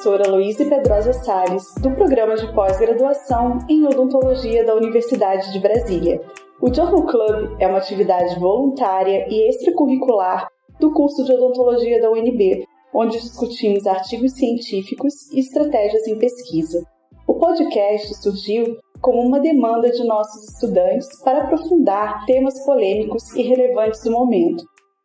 professora 0.00 0.30
Luísa 0.30 0.64
Pedrosa 0.64 1.12
Salles, 1.12 1.74
do 1.82 1.90
programa 1.90 2.34
de 2.34 2.50
pós-graduação 2.54 3.58
em 3.68 3.86
odontologia 3.86 4.64
da 4.64 4.74
Universidade 4.74 5.52
de 5.52 5.58
Brasília. 5.58 6.22
O 6.58 6.72
Journal 6.72 7.04
Club 7.04 7.56
é 7.60 7.66
uma 7.66 7.76
atividade 7.76 8.40
voluntária 8.40 9.26
e 9.28 9.46
extracurricular 9.50 10.48
do 10.78 10.90
curso 10.94 11.22
de 11.22 11.34
odontologia 11.34 12.00
da 12.00 12.10
UNB, 12.10 12.64
onde 12.94 13.20
discutimos 13.20 13.86
artigos 13.86 14.32
científicos 14.32 15.30
e 15.32 15.40
estratégias 15.40 16.06
em 16.06 16.18
pesquisa. 16.18 16.82
O 17.26 17.34
podcast 17.34 18.22
surgiu 18.22 18.78
como 19.02 19.20
uma 19.20 19.38
demanda 19.38 19.90
de 19.90 20.02
nossos 20.04 20.54
estudantes 20.54 21.08
para 21.22 21.44
aprofundar 21.44 22.24
temas 22.24 22.64
polêmicos 22.64 23.34
e 23.34 23.42
relevantes 23.42 24.02
do 24.02 24.12
momento. 24.12 24.64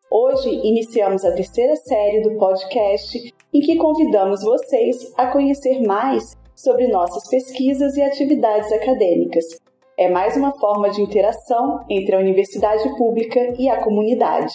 Hoje 0.10 0.50
iniciamos 0.50 1.26
a 1.26 1.34
terceira 1.34 1.76
série 1.76 2.22
do 2.22 2.38
podcast 2.38 3.34
em 3.52 3.60
que 3.60 3.76
convidamos 3.76 4.44
vocês 4.44 5.12
a 5.18 5.32
conhecer 5.32 5.82
mais 5.82 6.38
sobre 6.56 6.88
nossas 6.88 7.28
pesquisas 7.28 7.98
e 7.98 8.04
atividades 8.04 8.72
acadêmicas. 8.72 9.46
É 9.98 10.08
mais 10.08 10.38
uma 10.38 10.52
forma 10.60 10.92
de 10.92 11.02
interação 11.02 11.84
entre 11.90 12.16
a 12.16 12.20
universidade 12.20 12.88
pública 12.98 13.40
e 13.58 13.68
a 13.68 13.84
comunidade. 13.84 14.54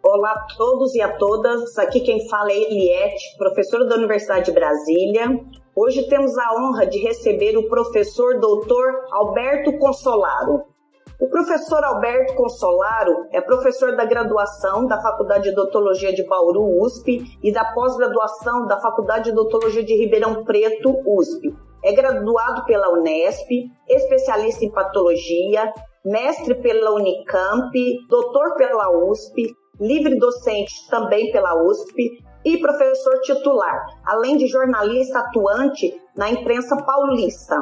Olá 0.00 0.30
a 0.30 0.56
todos 0.56 0.94
e 0.94 1.02
a 1.02 1.16
todas, 1.16 1.76
aqui 1.76 2.00
quem 2.00 2.28
fala 2.28 2.52
é 2.52 2.56
Eliette, 2.56 3.36
professora 3.36 3.84
da 3.84 3.96
Universidade 3.96 4.46
de 4.46 4.52
Brasília. 4.52 5.40
Hoje 5.74 6.08
temos 6.08 6.38
a 6.38 6.54
honra 6.54 6.86
de 6.86 6.98
receber 7.00 7.56
o 7.58 7.68
professor 7.68 8.38
doutor 8.38 9.06
Alberto 9.10 9.76
Consolaro. 9.78 10.75
O 11.18 11.30
professor 11.30 11.82
Alberto 11.82 12.34
Consolaro 12.34 13.26
é 13.32 13.40
professor 13.40 13.96
da 13.96 14.04
graduação 14.04 14.86
da 14.86 15.00
Faculdade 15.00 15.44
de 15.44 15.58
Odontologia 15.58 16.12
de 16.12 16.22
Bauru, 16.26 16.82
USP, 16.82 17.24
e 17.42 17.50
da 17.50 17.72
pós-graduação 17.72 18.66
da 18.66 18.78
Faculdade 18.78 19.24
de 19.24 19.30
Odontologia 19.30 19.82
de 19.82 19.94
Ribeirão 19.94 20.44
Preto, 20.44 20.94
USP. 21.06 21.56
É 21.82 21.92
graduado 21.94 22.66
pela 22.66 22.90
Unesp, 22.90 23.48
especialista 23.88 24.62
em 24.62 24.70
patologia, 24.70 25.72
mestre 26.04 26.54
pela 26.56 26.92
Unicamp, 26.92 27.72
doutor 28.10 28.54
pela 28.56 28.90
USP, 28.90 29.54
livre 29.80 30.18
docente 30.18 30.74
também 30.90 31.32
pela 31.32 31.54
USP 31.62 32.22
e 32.44 32.58
professor 32.58 33.20
titular, 33.22 33.86
além 34.04 34.36
de 34.36 34.46
jornalista 34.46 35.20
atuante 35.20 35.98
na 36.14 36.28
imprensa 36.28 36.76
paulista. 36.84 37.56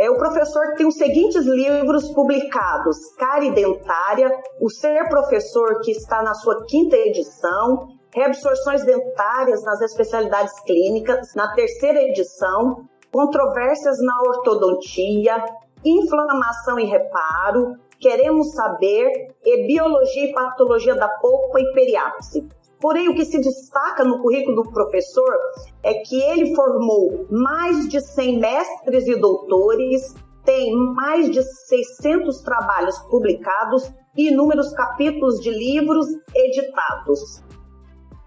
É, 0.00 0.08
o 0.08 0.16
professor 0.16 0.72
tem 0.78 0.86
os 0.86 0.94
seguintes 0.94 1.44
livros 1.44 2.10
publicados: 2.14 2.96
Cari 3.18 3.50
Dentária, 3.50 4.32
O 4.58 4.70
Ser 4.70 5.06
Professor, 5.10 5.78
que 5.82 5.90
está 5.90 6.22
na 6.22 6.32
sua 6.32 6.64
quinta 6.64 6.96
edição, 6.96 7.86
Reabsorções 8.14 8.82
Dentárias 8.82 9.62
nas 9.62 9.82
Especialidades 9.82 10.58
Clínicas, 10.60 11.34
na 11.36 11.52
terceira 11.54 12.00
edição, 12.00 12.88
Controvérsias 13.12 13.98
na 14.00 14.18
Ortodontia, 14.22 15.44
Inflamação 15.84 16.78
e 16.78 16.86
Reparo, 16.86 17.74
Queremos 18.00 18.54
Saber 18.54 19.34
e 19.44 19.66
Biologia 19.66 20.30
e 20.30 20.32
Patologia 20.32 20.94
da 20.94 21.08
Polpa 21.08 21.60
e 21.60 21.74
Periápse. 21.74 22.48
Porém, 22.80 23.08
o 23.10 23.14
que 23.14 23.24
se 23.24 23.38
destaca 23.38 24.04
no 24.04 24.22
currículo 24.22 24.62
do 24.62 24.70
professor 24.70 25.36
é 25.82 25.94
que 25.94 26.20
ele 26.22 26.54
formou 26.54 27.26
mais 27.30 27.88
de 27.88 28.00
100 28.00 28.40
mestres 28.40 29.06
e 29.06 29.20
doutores, 29.20 30.14
tem 30.44 30.74
mais 30.94 31.30
de 31.30 31.42
600 31.42 32.40
trabalhos 32.40 32.98
publicados 33.10 33.92
e 34.16 34.28
inúmeros 34.28 34.72
capítulos 34.72 35.40
de 35.40 35.50
livros 35.50 36.06
editados. 36.34 37.42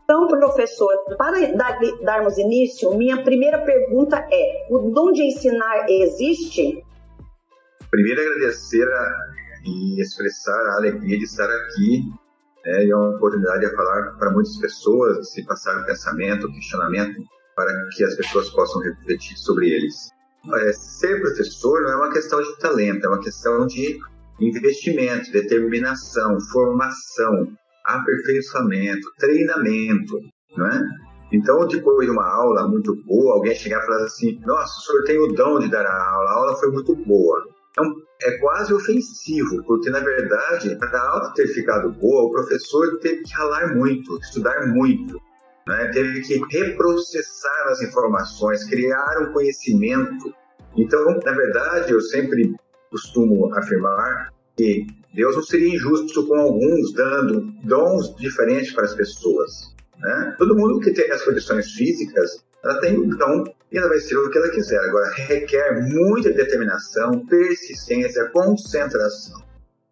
Então, 0.03 0.27
professor, 0.27 0.93
para 1.17 1.53
dar, 1.53 1.79
darmos 2.03 2.37
início, 2.37 2.95
minha 2.95 3.23
primeira 3.23 3.59
pergunta 3.63 4.17
é: 4.31 4.67
o 4.69 4.91
dom 4.91 5.11
de 5.11 5.23
ensinar 5.23 5.87
existe? 5.89 6.83
Primeiro, 7.89 8.21
agradecer 8.21 8.83
a 8.83 9.43
e 9.65 10.01
expressar 10.01 10.59
a 10.67 10.75
alegria 10.75 11.17
de 11.17 11.23
estar 11.23 11.49
aqui 11.49 12.03
né, 12.65 12.85
e 12.85 12.91
é 12.91 12.95
uma 12.95 13.15
oportunidade 13.15 13.67
de 13.67 13.75
falar 13.75 14.13
para 14.17 14.31
muitas 14.31 14.57
pessoas, 14.57 15.31
se 15.31 15.45
passar 15.45 15.85
pensamento, 15.85 16.51
questionamento, 16.51 17.21
para 17.55 17.71
que 17.95 18.03
as 18.03 18.15
pessoas 18.15 18.49
possam 18.49 18.81
refletir 18.81 19.37
sobre 19.37 19.69
eles. 19.69 20.09
É, 20.55 20.73
ser 20.73 21.21
professor 21.21 21.81
não 21.83 21.91
é 21.91 21.95
uma 21.95 22.11
questão 22.11 22.41
de 22.41 22.57
talento, 22.59 23.05
é 23.05 23.09
uma 23.09 23.21
questão 23.21 23.65
de 23.65 23.97
investimento, 24.39 25.31
determinação, 25.31 26.37
formação, 26.51 27.47
aperfeiçoamento, 27.85 29.07
treinamento, 29.19 30.19
não 30.57 30.67
é? 30.67 30.81
Então, 31.31 31.65
depois 31.67 32.05
de 32.05 32.11
uma 32.11 32.27
aula 32.27 32.67
muito 32.67 32.95
boa, 33.05 33.35
alguém 33.35 33.55
chegar 33.55 33.81
e 33.81 33.85
falar 33.85 34.03
assim: 34.03 34.39
Nossa, 34.45 34.77
o 34.77 34.81
senhor 34.81 35.03
tem 35.03 35.17
o 35.17 35.27
dom 35.33 35.59
de 35.59 35.69
dar 35.69 35.85
a 35.85 36.13
aula, 36.13 36.29
a 36.29 36.33
aula 36.33 36.55
foi 36.57 36.71
muito 36.71 36.95
boa. 36.95 37.43
Então, 37.73 37.91
é 38.21 38.37
quase 38.37 38.71
ofensivo, 38.71 39.63
porque 39.65 39.89
na 39.89 39.99
verdade, 39.99 40.75
para 40.77 40.95
a 40.95 41.09
aula 41.09 41.33
ter 41.33 41.47
ficado 41.47 41.91
boa, 41.91 42.25
o 42.25 42.31
professor 42.31 42.99
teve 42.99 43.23
que 43.23 43.33
ralar 43.33 43.75
muito, 43.75 44.17
estudar 44.19 44.67
muito, 44.67 45.19
né? 45.67 45.87
teve 45.91 46.21
que 46.21 46.39
reprocessar 46.51 47.67
as 47.69 47.81
informações, 47.81 48.63
criar 48.65 49.21
um 49.21 49.33
conhecimento. 49.33 50.33
Então, 50.77 51.19
na 51.25 51.31
verdade, 51.31 51.91
eu 51.91 51.99
sempre 51.99 52.53
costumo 52.91 53.51
afirmar 53.55 54.31
que 54.55 54.85
Deus 55.15 55.35
não 55.35 55.43
seria 55.43 55.73
injusto 55.73 56.27
com 56.27 56.35
alguns 56.35 56.93
dando 56.93 57.41
dons 57.63 58.15
diferentes 58.17 58.71
para 58.71 58.85
as 58.85 58.93
pessoas. 58.93 59.73
Né? 59.97 60.35
Todo 60.37 60.55
mundo 60.55 60.79
que 60.79 60.91
tem 60.91 61.09
as 61.09 61.23
condições 61.23 61.71
físicas 61.71 62.43
ela 62.63 62.79
tem 62.79 62.97
um 62.97 63.09
dom 63.09 63.43
e 63.71 63.77
ela 63.77 63.89
vai 63.89 63.99
ser 63.99 64.15
o 64.17 64.29
que 64.29 64.37
ela 64.37 64.49
quiser. 64.49 64.79
Agora, 64.79 65.11
requer 65.15 65.81
muita 65.81 66.31
determinação, 66.31 67.25
persistência, 67.25 68.29
concentração. 68.29 69.41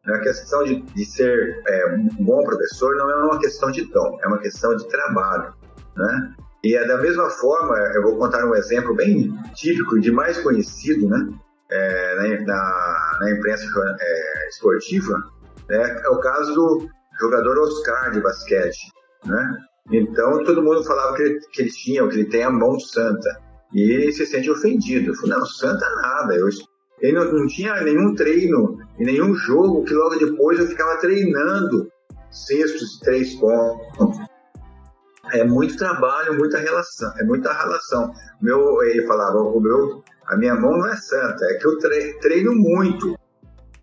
A 0.06 0.20
questão 0.20 0.64
de, 0.64 0.81
de 0.81 1.06
ser 1.06 1.62
é, 1.68 1.96
um 1.96 2.08
bom 2.26 2.44
professor 2.44 2.96
não 2.96 3.10
é 3.10 3.16
uma 3.24 3.40
questão 3.40 3.70
de 3.70 3.86
dom, 3.86 4.18
é 4.24 4.28
uma 4.28 4.40
questão 4.40 4.76
de 4.76 4.88
trabalho. 4.88 5.54
Né? 5.96 6.34
E 6.64 6.76
é 6.76 6.88
da 6.88 6.98
mesma 6.98 7.30
forma, 7.30 7.76
eu 7.96 8.04
vou 8.04 8.18
contar 8.18 8.46
um 8.46 8.56
exemplo 8.56 8.96
bem 8.96 9.31
típico 9.54 10.00
de 10.00 10.12
mais 10.12 10.40
conhecido 10.40 11.08
né? 11.08 11.30
É, 11.70 12.40
na, 12.46 13.18
na, 13.22 13.31
imprensa 13.31 13.66
é, 14.00 14.48
esportiva, 14.50 15.24
né? 15.70 16.02
é 16.04 16.10
o 16.10 16.20
caso 16.20 16.54
do 16.54 16.90
jogador 17.20 17.58
Oscar 17.60 18.12
de 18.12 18.22
basquete. 18.22 18.92
Né? 19.26 19.58
Então 19.90 20.44
todo 20.44 20.62
mundo 20.62 20.84
falava 20.84 21.16
que 21.16 21.24
ele, 21.24 21.40
que 21.52 21.62
ele 21.62 21.72
tinha, 21.72 22.08
que 22.08 22.16
ele 22.16 22.30
tem 22.30 22.44
a 22.44 22.50
mão 22.50 22.80
santa. 22.80 23.42
E 23.74 23.92
ele 23.92 24.12
se 24.12 24.25
sente 24.25 24.50
ofendido. 24.52 25.16
Falou, 25.16 25.40
não, 25.40 25.46
santa 25.46 25.90
nada. 26.02 26.36
Eu, 26.36 26.50
ele 27.00 27.14
não, 27.14 27.31
não 27.31 27.47
tinha 27.47 27.81
nenhum 27.81 28.14
treino 28.14 28.78
e 29.00 29.03
nenhum 29.03 29.34
jogo 29.34 29.84
que 29.84 29.94
logo 29.94 30.16
depois 30.18 30.59
eu 30.59 30.68
ficava 30.68 31.00
treinando 31.00 31.90
cestos 32.30 32.94
de 32.94 33.00
três 33.02 33.36
pontos. 33.36 34.18
É 35.34 35.44
muito 35.46 35.78
trabalho, 35.78 36.38
muita 36.38 36.58
relação, 36.58 37.12
é 37.18 37.24
muita 37.24 37.53
relação. 37.53 38.12
Meu, 38.42 38.84
ele 38.84 39.08
falava, 39.08 39.40
o 39.40 39.59
meu, 39.62 40.03
a 40.28 40.36
minha 40.36 40.56
mão 40.56 40.78
não 40.78 40.88
é 40.88 40.96
santa, 40.98 41.46
é 41.46 41.53
que 41.56 41.66
eu 41.66 41.78
treino 42.19 42.53
muito. 42.53 43.18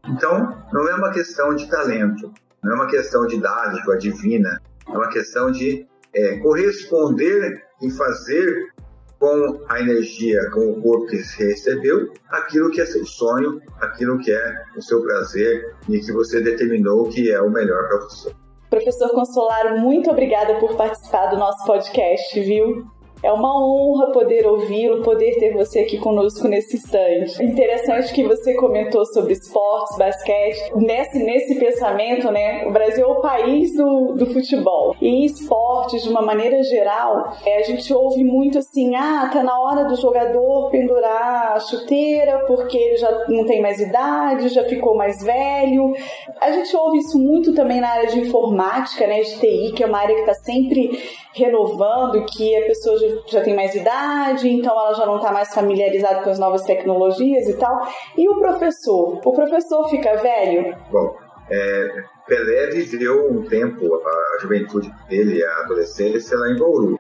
Então, 0.07 0.63
não 0.73 0.89
é 0.89 0.95
uma 0.95 1.11
questão 1.11 1.55
de 1.55 1.69
talento, 1.69 2.33
não 2.63 2.73
é 2.73 2.75
uma 2.75 2.87
questão 2.87 3.27
de 3.27 3.41
dádiva 3.41 3.97
divina, 3.97 4.61
é 4.87 4.93
uma 4.93 5.09
questão 5.09 5.51
de 5.51 5.88
é, 6.15 6.39
corresponder 6.39 7.63
e 7.83 7.91
fazer 7.91 8.73
com 9.19 9.61
a 9.69 9.81
energia, 9.81 10.49
com 10.51 10.71
o 10.71 10.81
corpo 10.81 11.07
que 11.07 11.19
você 11.19 11.49
recebeu, 11.49 12.13
aquilo 12.29 12.71
que 12.71 12.81
é 12.81 12.87
seu 12.87 13.05
sonho, 13.05 13.61
aquilo 13.81 14.19
que 14.19 14.31
é 14.31 14.55
o 14.77 14.83
seu 14.83 15.03
prazer 15.03 15.75
e 15.89 15.99
que 15.99 16.13
você 16.13 16.41
determinou 16.41 17.09
que 17.09 17.31
é 17.31 17.41
o 17.41 17.51
melhor 17.51 17.89
para 17.89 17.99
você. 17.99 18.33
Professor 18.71 19.11
Consolaro, 19.11 19.79
muito 19.79 20.11
obrigada 20.11 20.61
por 20.61 20.77
participar 20.77 21.27
do 21.27 21.37
nosso 21.37 21.65
podcast, 21.67 22.41
viu? 22.41 22.87
É 23.23 23.33
uma 23.33 23.53
honra 23.61 24.13
poder 24.13 24.47
ouvi-lo, 24.47 25.03
poder 25.03 25.39
ter 25.39 25.53
você 25.53 25.81
aqui 25.81 25.99
conosco 25.99 26.47
nesse 26.47 26.77
instante. 26.77 27.43
Interessante 27.43 28.13
que 28.13 28.23
você 28.23 28.55
comentou 28.55 29.05
sobre 29.07 29.33
esportes, 29.33 29.97
basquete. 29.99 30.73
Nesse, 30.77 31.19
nesse 31.19 31.57
pensamento, 31.57 32.31
né? 32.31 32.65
O 32.67 32.71
Brasil 32.71 33.05
é 33.05 33.09
o 33.09 33.21
país 33.21 33.75
do, 33.77 34.15
do 34.15 34.27
futebol. 34.27 34.95
E 35.01 35.09
em 35.09 35.25
esportes, 35.25 36.03
de 36.03 36.09
uma 36.09 36.23
maneira 36.23 36.63
geral, 36.63 37.33
é, 37.45 37.59
a 37.59 37.63
gente 37.63 37.93
ouve 37.93 38.23
muito 38.23 38.59
assim: 38.59 38.95
ah, 38.95 39.29
tá 39.33 39.43
na 39.43 39.59
hora 39.59 39.85
do 39.85 39.97
jogador 39.97 40.71
pendurar 40.71 41.53
a 41.57 41.61
chuteira 41.61 42.45
porque 42.47 42.77
ele 42.77 42.97
já 42.97 43.27
não 43.29 43.45
tem 43.45 43.61
mais 43.61 43.81
idade, 43.81 44.49
já 44.49 44.65
ficou 44.65 44.97
mais 44.97 45.23
velho. 45.23 45.93
A 46.41 46.53
gente 46.53 46.75
ouve 46.77 46.99
isso 46.99 47.19
muito 47.19 47.53
também 47.53 47.81
na 47.81 47.89
área 47.89 48.09
de 48.09 48.21
informática, 48.21 49.07
né? 49.07 49.21
De 49.23 49.39
TI, 49.41 49.73
que 49.75 49.83
é 49.83 49.87
uma 49.87 49.99
área 49.99 50.15
que 50.15 50.21
está 50.21 50.35
sempre 50.35 50.99
renovando, 51.39 52.25
que 52.27 52.57
a 52.57 52.67
pessoa 52.67 52.99
já 52.99 53.09
já 53.27 53.43
tem 53.43 53.55
mais 53.55 53.75
idade, 53.75 54.49
então 54.49 54.73
ela 54.73 54.95
já 54.95 55.07
não 55.07 55.17
está 55.17 55.33
mais 55.33 55.53
familiarizada 55.55 56.23
com 56.23 56.31
as 56.31 56.39
novas 56.39 56.63
tecnologias 56.63 57.49
e 57.49 57.55
tal. 57.55 57.87
E 58.17 58.29
o 58.29 58.39
professor? 58.39 59.21
O 59.25 59.33
professor 59.33 59.89
fica 59.89 60.17
velho? 60.17 60.77
Bom, 60.91 61.17
é, 61.51 61.89
Pelé 62.27 62.67
viveu 62.71 63.31
um 63.31 63.43
tempo, 63.43 63.87
a 63.95 64.39
juventude 64.41 64.93
dele, 65.09 65.43
a 65.45 65.61
adolescência, 65.61 66.37
lá 66.37 66.51
em 66.51 66.59
Bauru. 66.59 66.99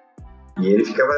E 0.60 0.72
ele 0.72 0.84
ficava 0.84 1.12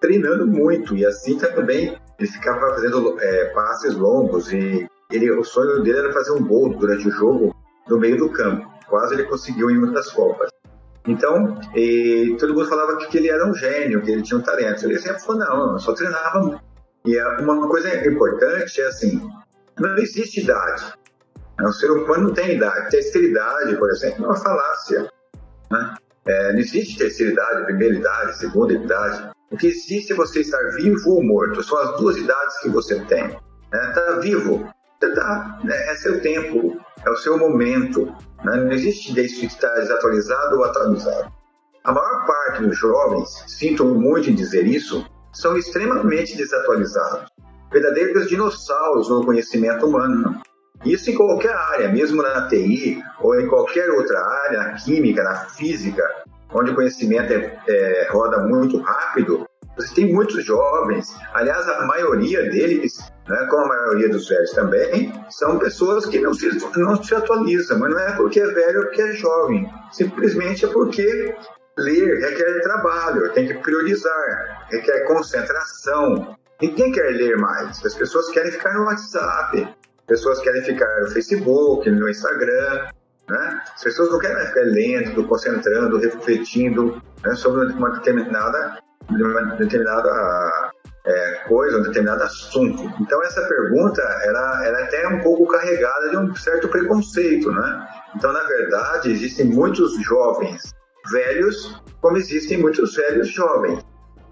treinando 0.00 0.46
muito 0.46 0.96
e 0.96 1.04
assim 1.04 1.36
também 1.36 1.94
ele 2.18 2.28
ficava 2.28 2.74
fazendo 2.74 3.20
é, 3.20 3.44
passes 3.52 3.94
longos 3.94 4.52
e 4.52 4.86
ele, 5.10 5.30
o 5.32 5.44
sonho 5.44 5.82
dele 5.82 5.98
era 5.98 6.12
fazer 6.12 6.32
um 6.32 6.46
gol 6.46 6.70
durante 6.70 7.08
o 7.08 7.10
jogo 7.10 7.54
no 7.88 7.98
meio 7.98 8.16
do 8.16 8.30
campo. 8.30 8.70
Quase 8.88 9.14
ele 9.14 9.24
conseguiu 9.24 9.70
em 9.70 9.78
uma 9.78 9.92
das 9.92 10.10
Copas. 10.12 10.50
Então, 11.06 11.58
todo 12.38 12.54
mundo 12.54 12.68
falava 12.68 12.96
que, 12.96 13.16
ele 13.16 13.28
era 13.28 13.46
um 13.48 13.54
gênio, 13.54 14.02
que 14.02 14.10
ele 14.10 14.22
tinha 14.22 14.38
um 14.38 14.42
talento. 14.42 14.84
Ele 14.84 14.98
sempre 14.98 15.20
falou, 15.20 15.40
não, 15.40 15.72
eu 15.72 15.78
só 15.78 15.92
treinava. 15.92 16.60
E 17.04 17.18
uma 17.40 17.68
coisa 17.68 18.06
importante 18.06 18.80
é 18.80 18.86
assim, 18.86 19.20
não 19.78 19.96
existe 19.96 20.40
idade. 20.40 20.92
O 21.62 21.72
ser 21.72 21.90
humano 21.90 22.28
não 22.28 22.34
tem 22.34 22.56
idade. 22.56 22.90
Terceira 22.90 23.26
idade, 23.26 23.76
por 23.76 23.90
exemplo, 23.90 24.24
é 24.24 24.28
uma 24.28 24.36
falácia. 24.36 25.10
Né? 25.70 25.94
É, 26.26 26.52
não 26.52 26.60
existe 26.60 26.98
terceira 26.98 27.32
idade, 27.32 27.64
primeira 27.64 27.94
idade, 27.94 28.38
segunda 28.38 28.72
idade. 28.72 29.30
O 29.50 29.56
que 29.56 29.66
existe 29.66 30.12
é 30.12 30.16
você 30.16 30.40
estar 30.40 30.62
vivo 30.76 31.10
ou 31.10 31.22
morto. 31.22 31.62
São 31.62 31.78
as 31.78 31.96
duas 31.98 32.16
idades 32.16 32.58
que 32.60 32.68
você 32.68 33.00
tem. 33.06 33.38
Está 33.72 34.16
né? 34.16 34.20
vivo, 34.20 34.68
tá, 35.08 35.58
né? 35.64 35.76
é 35.88 35.94
seu 35.96 36.20
tempo, 36.20 36.78
é 37.04 37.10
o 37.10 37.16
seu 37.16 37.38
momento. 37.38 38.06
Né? 38.44 38.56
Não 38.56 38.72
existe 38.72 39.18
isso 39.20 39.40
de 39.40 39.46
estar 39.46 39.74
desatualizado 39.74 40.56
ou 40.56 40.64
atualizado. 40.64 41.32
A 41.82 41.92
maior 41.92 42.26
parte 42.26 42.62
dos 42.62 42.76
jovens, 42.76 43.28
sinto 43.46 43.84
muito 43.84 44.28
em 44.28 44.34
dizer 44.34 44.66
isso, 44.66 45.06
são 45.32 45.56
extremamente 45.56 46.36
desatualizados. 46.36 47.30
Verdadeiros 47.72 48.28
dinossauros 48.28 49.08
no 49.08 49.24
conhecimento 49.24 49.86
humano. 49.86 50.40
Isso 50.84 51.10
em 51.10 51.14
qualquer 51.14 51.54
área, 51.54 51.88
mesmo 51.88 52.22
na 52.22 52.48
TI 52.48 53.02
ou 53.20 53.38
em 53.38 53.46
qualquer 53.46 53.90
outra 53.90 54.18
área, 54.18 54.58
na 54.58 54.72
química, 54.74 55.22
na 55.22 55.36
física, 55.46 56.02
onde 56.52 56.70
o 56.70 56.74
conhecimento 56.74 57.32
é, 57.32 57.58
é, 57.68 58.08
roda 58.10 58.40
muito 58.40 58.78
rápido, 58.78 59.46
você 59.76 59.94
tem 59.94 60.12
muitos 60.12 60.44
jovens, 60.44 61.16
aliás, 61.32 61.66
a 61.68 61.86
maioria 61.86 62.50
deles, 62.50 63.10
né, 63.30 63.46
como 63.48 63.62
a 63.62 63.68
maioria 63.68 64.08
dos 64.08 64.28
velhos 64.28 64.50
também, 64.50 65.12
são 65.30 65.56
pessoas 65.60 66.04
que 66.04 66.18
não 66.18 66.34
se, 66.34 66.50
não 66.76 67.00
se 67.00 67.14
atualizam, 67.14 67.78
mas 67.78 67.90
não 67.90 67.98
é 68.00 68.12
porque 68.16 68.40
é 68.40 68.46
velho 68.46 68.80
ou 68.80 68.86
porque 68.86 69.02
é 69.02 69.12
jovem, 69.12 69.72
simplesmente 69.92 70.64
é 70.64 70.68
porque 70.68 71.34
ler 71.78 72.18
requer 72.18 72.60
trabalho, 72.62 73.32
tem 73.32 73.46
que 73.46 73.54
priorizar, 73.54 74.66
requer 74.68 75.06
concentração. 75.06 76.36
Ninguém 76.60 76.90
quer 76.90 77.08
ler 77.10 77.36
mais, 77.36 77.86
as 77.86 77.94
pessoas 77.94 78.28
querem 78.30 78.50
ficar 78.50 78.74
no 78.74 78.86
WhatsApp, 78.86 79.76
pessoas 80.08 80.40
querem 80.40 80.64
ficar 80.64 81.00
no 81.02 81.10
Facebook, 81.10 81.88
no 81.88 82.08
Instagram, 82.08 82.88
né? 83.28 83.62
As 83.76 83.82
pessoas 83.84 84.10
não 84.10 84.18
querem 84.18 84.44
ficar 84.48 84.62
lendo, 84.62 85.24
concentrando, 85.28 85.98
refletindo 85.98 87.00
né, 87.24 87.34
sobre 87.36 87.72
uma 87.74 87.90
determinada, 87.90 88.80
uma 89.08 89.54
determinada 89.54 90.69
é, 91.04 91.34
coisa, 91.48 91.78
um 91.78 91.82
determinado 91.82 92.22
assunto. 92.22 92.82
Então 93.00 93.22
essa 93.22 93.42
pergunta 93.42 94.02
ela, 94.24 94.66
ela 94.66 94.80
é 94.80 94.82
até 94.84 95.08
um 95.08 95.20
pouco 95.20 95.46
carregada 95.46 96.10
de 96.10 96.16
um 96.16 96.34
certo 96.34 96.68
preconceito, 96.68 97.50
né? 97.50 97.88
Então 98.14 98.32
na 98.32 98.42
verdade 98.44 99.10
existem 99.10 99.46
muitos 99.46 100.00
jovens 100.02 100.74
velhos, 101.10 101.80
como 102.00 102.16
existem 102.16 102.58
muitos 102.58 102.94
velhos 102.94 103.28
jovens. 103.28 103.84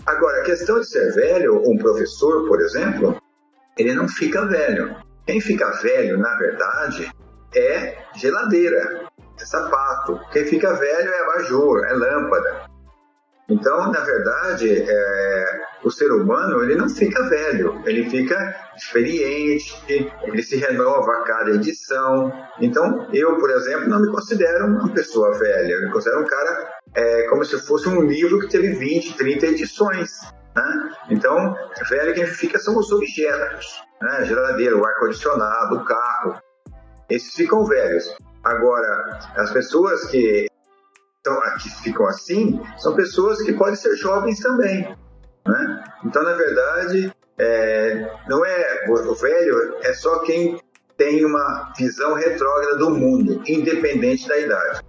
Agora 0.07 0.41
a 0.41 0.45
questão 0.45 0.81
de 0.81 0.87
ser 0.87 1.13
velho, 1.13 1.63
um 1.67 1.77
professor, 1.77 2.47
por 2.47 2.61
exemplo, 2.61 3.21
ele 3.77 3.95
não 3.95 4.09
fica 4.09 4.45
velho. 4.47 4.97
Quem 5.27 5.41
fica 5.41 5.71
velho, 5.83 6.19
na 6.19 6.35
verdade, 6.37 7.11
é 7.55 7.99
geladeira, 8.15 9.07
é 9.41 9.45
sapato. 9.45 10.19
Quem 10.33 10.45
fica 10.47 10.73
velho 10.75 11.13
é 11.13 11.21
abajur, 11.21 11.85
é 11.85 11.93
lâmpada. 11.93 12.68
Então, 13.49 13.91
na 13.91 14.01
verdade, 14.01 14.85
é, 14.87 15.61
o 15.83 15.91
ser 15.91 16.13
humano 16.13 16.63
ele 16.63 16.77
não 16.77 16.89
fica 16.89 17.29
velho, 17.31 17.83
ele 17.87 18.09
fica 18.11 18.55
experiente, 18.77 19.75
ele 19.89 20.43
se 20.43 20.57
renova 20.57 21.13
a 21.13 21.23
cada 21.23 21.51
edição. 21.53 22.31
Então, 22.61 23.09
eu, 23.13 23.39
por 23.39 23.51
exemplo, 23.51 23.89
não 23.89 24.01
me 24.01 24.13
considero 24.13 24.67
uma 24.67 24.93
pessoa 24.93 25.33
velha, 25.39 25.73
eu 25.73 25.83
me 25.87 25.93
considero 25.93 26.21
um 26.21 26.27
cara 26.27 26.79
é, 26.95 27.23
como 27.29 27.45
se 27.45 27.59
fosse 27.67 27.89
um 27.89 28.03
livro 28.03 28.39
que 28.41 28.49
teve 28.49 28.75
20, 28.75 29.17
30 29.17 29.47
edições. 29.47 30.11
Né? 30.55 30.91
Então, 31.11 31.57
velho 31.89 32.15
quem 32.15 32.27
fica 32.27 32.59
são 32.59 32.77
os 32.77 32.93
objetos, 32.93 33.83
né? 34.03 34.25
geladeira, 34.27 34.77
o 34.77 34.85
ar-condicionado, 34.85 35.77
o 35.77 35.85
carro. 35.85 36.37
Esses 37.09 37.35
ficam 37.35 37.65
velhos. 37.65 38.15
Agora, 38.45 39.19
as 39.37 39.51
pessoas 39.51 40.05
que, 40.07 40.49
então, 41.29 41.59
que 41.59 41.83
ficam 41.83 42.07
assim 42.07 42.61
são 42.77 42.95
pessoas 42.95 43.43
que 43.43 43.53
podem 43.53 43.77
ser 43.77 43.97
jovens 43.97 44.41
também. 44.41 44.89
Né? 45.47 45.85
Então, 46.05 46.23
na 46.23 46.33
verdade, 46.33 47.13
é, 47.39 48.11
não 48.29 48.45
é 48.45 48.85
o 48.89 49.15
velho 49.15 49.77
é 49.83 49.93
só 49.95 50.21
quem 50.21 50.59
tem 50.97 51.25
uma 51.25 51.73
visão 51.79 52.15
retrógrada 52.15 52.77
do 52.77 52.91
mundo, 52.91 53.43
independente 53.47 54.27
da 54.27 54.39
idade. 54.39 54.81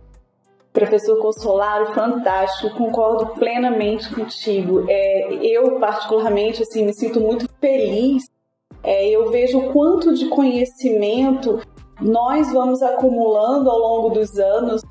Professor 0.74 1.18
Consolaro, 1.18 1.94
fantástico, 1.94 2.76
concordo 2.76 3.28
plenamente 3.36 4.14
contigo. 4.14 4.86
É, 4.88 5.36
eu, 5.44 5.80
particularmente, 5.80 6.64
assim, 6.64 6.86
me 6.86 6.94
sinto 6.94 7.20
muito 7.20 7.48
feliz. 7.60 8.24
É, 8.84 9.10
eu 9.10 9.30
vejo 9.30 9.60
o 9.60 9.74
quanto 9.74 10.14
de 10.14 10.30
conhecimento 10.30 11.60
nós 12.02 12.52
vamos 12.54 12.82
acumulando 12.82 13.70
ao 13.70 13.78
longo 13.78 14.10
dos 14.10 14.38
anos. 14.40 14.82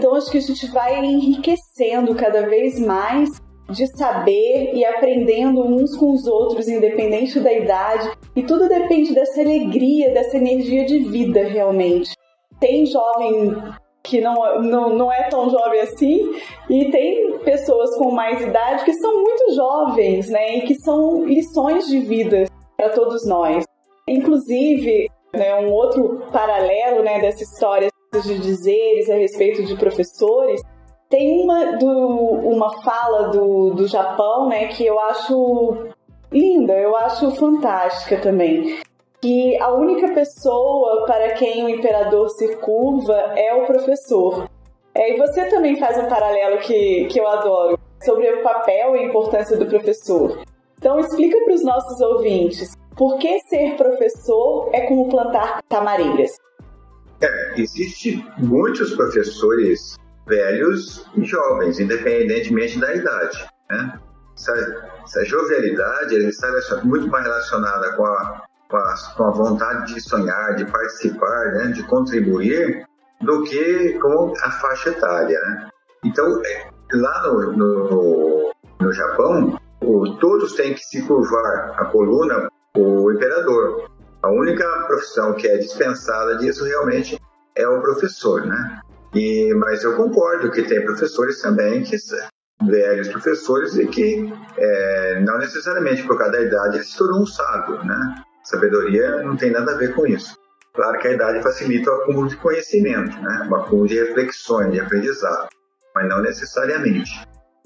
Então, 0.00 0.14
acho 0.14 0.30
que 0.30 0.38
a 0.38 0.40
gente 0.40 0.66
vai 0.68 1.04
enriquecendo 1.04 2.14
cada 2.14 2.48
vez 2.48 2.80
mais 2.80 3.28
de 3.68 3.86
saber 3.98 4.72
e 4.72 4.82
aprendendo 4.82 5.60
uns 5.62 5.94
com 5.94 6.12
os 6.12 6.26
outros, 6.26 6.68
independente 6.68 7.38
da 7.38 7.52
idade. 7.52 8.10
E 8.34 8.42
tudo 8.42 8.66
depende 8.66 9.12
dessa 9.12 9.42
alegria, 9.42 10.14
dessa 10.14 10.38
energia 10.38 10.86
de 10.86 11.00
vida, 11.00 11.42
realmente. 11.42 12.14
Tem 12.58 12.86
jovem 12.86 13.54
que 14.02 14.22
não, 14.22 14.62
não, 14.62 14.96
não 14.96 15.12
é 15.12 15.24
tão 15.28 15.50
jovem 15.50 15.80
assim, 15.80 16.32
e 16.70 16.90
tem 16.90 17.38
pessoas 17.40 17.94
com 17.98 18.10
mais 18.10 18.40
idade 18.40 18.86
que 18.86 18.94
são 18.94 19.22
muito 19.22 19.54
jovens, 19.54 20.30
né? 20.30 20.56
E 20.56 20.62
que 20.62 20.76
são 20.76 21.26
lições 21.26 21.86
de 21.88 21.98
vida 21.98 22.46
para 22.74 22.88
todos 22.88 23.26
nós. 23.26 23.64
Inclusive, 24.08 25.10
né, 25.34 25.54
um 25.56 25.70
outro 25.70 26.22
paralelo 26.32 27.02
né, 27.02 27.20
dessa 27.20 27.42
história 27.42 27.89
de 28.18 28.38
dizeres 28.40 29.08
a 29.08 29.14
respeito 29.14 29.62
de 29.64 29.76
professores, 29.76 30.60
tem 31.08 31.42
uma, 31.44 31.76
do, 31.76 31.88
uma 31.88 32.82
fala 32.82 33.28
do, 33.28 33.70
do 33.70 33.86
Japão 33.86 34.48
né, 34.48 34.66
que 34.66 34.84
eu 34.84 34.98
acho 34.98 35.86
linda, 36.32 36.72
eu 36.72 36.96
acho 36.96 37.30
fantástica 37.36 38.16
também 38.20 38.80
que 39.20 39.56
a 39.60 39.72
única 39.72 40.12
pessoa 40.14 41.04
para 41.06 41.34
quem 41.34 41.64
o 41.64 41.68
imperador 41.68 42.28
se 42.30 42.56
curva 42.56 43.14
é 43.36 43.54
o 43.54 43.66
professor. 43.66 44.48
É, 44.94 45.14
e 45.14 45.18
você 45.18 45.44
também 45.44 45.76
faz 45.76 45.98
um 45.98 46.08
paralelo 46.08 46.58
que, 46.58 47.04
que 47.04 47.20
eu 47.20 47.28
adoro 47.28 47.78
sobre 48.02 48.28
o 48.28 48.42
papel 48.42 48.96
e 48.96 49.00
a 49.00 49.04
importância 49.04 49.56
do 49.56 49.66
professor. 49.66 50.42
Então 50.78 50.98
explica 50.98 51.38
para 51.44 51.54
os 51.54 51.62
nossos 51.62 52.00
ouvintes 52.00 52.72
por 52.96 53.18
que 53.18 53.38
ser 53.40 53.76
professor 53.76 54.70
é 54.72 54.80
como 54.86 55.08
plantar 55.08 55.62
tamareiras. 55.68 56.32
É, 57.22 57.60
existe 57.60 58.24
muitos 58.38 58.94
professores 58.94 59.96
velhos 60.26 61.06
e 61.16 61.24
jovens, 61.24 61.78
independentemente 61.78 62.78
da 62.78 62.94
idade. 62.94 63.46
Né? 63.70 64.00
Essa, 64.34 64.52
essa 65.04 65.24
jovialidade 65.24 66.16
está 66.16 66.48
muito 66.84 67.08
mais 67.08 67.24
relacionada 67.24 67.94
com 67.96 68.04
a 68.06 68.42
com 68.70 68.76
a, 68.76 68.94
com 69.16 69.24
a 69.24 69.30
vontade 69.30 69.94
de 69.94 70.00
sonhar, 70.00 70.54
de 70.54 70.64
participar, 70.64 71.52
né, 71.52 71.72
de 71.72 71.82
contribuir, 71.82 72.86
do 73.20 73.42
que 73.42 73.98
com 73.98 74.32
a 74.42 74.50
faixa 74.52 74.90
etária. 74.90 75.38
Né? 75.38 75.68
Então, 76.04 76.40
é, 76.46 76.70
lá 76.92 77.22
no, 77.22 77.52
no, 77.52 78.52
no 78.80 78.92
Japão, 78.92 79.58
o, 79.82 80.16
todos 80.18 80.54
têm 80.54 80.74
que 80.74 80.80
se 80.80 81.02
curvar 81.06 81.74
a 81.76 81.84
coluna 81.86 82.48
o 82.76 83.10
imperador. 83.12 83.89
A 84.22 84.30
única 84.30 84.64
profissão 84.86 85.34
que 85.34 85.48
é 85.48 85.56
dispensada 85.56 86.36
disso 86.36 86.64
realmente 86.64 87.18
é 87.56 87.66
o 87.66 87.80
professor, 87.80 88.46
né? 88.46 88.80
E, 89.14 89.52
mas 89.54 89.82
eu 89.82 89.96
concordo 89.96 90.50
que 90.50 90.62
tem 90.62 90.84
professores 90.84 91.40
também 91.40 91.82
que 91.82 91.96
velhos 92.62 93.08
professores 93.08 93.76
e 93.76 93.86
que 93.86 94.32
é, 94.56 95.20
não 95.20 95.38
necessariamente 95.38 96.02
por 96.06 96.18
causa 96.18 96.32
da 96.32 96.42
idade 96.42 96.76
ele 96.76 96.84
se 96.84 96.96
tornou 96.96 97.22
um 97.22 97.26
sábio, 97.26 97.82
né? 97.84 98.22
Sabedoria 98.44 99.22
não 99.22 99.36
tem 99.36 99.50
nada 99.50 99.72
a 99.72 99.76
ver 99.76 99.94
com 99.94 100.06
isso. 100.06 100.34
Claro 100.74 100.98
que 100.98 101.08
a 101.08 101.12
idade 101.12 101.42
facilita 101.42 101.90
o 101.90 101.94
acúmulo 101.94 102.28
de 102.28 102.36
conhecimento, 102.36 103.20
né? 103.20 103.48
o 103.50 103.54
acúmulo 103.56 103.88
de 103.88 103.98
reflexões, 103.98 104.72
de 104.72 104.80
aprendizado, 104.80 105.48
mas 105.94 106.08
não 106.08 106.22
necessariamente. 106.22 107.10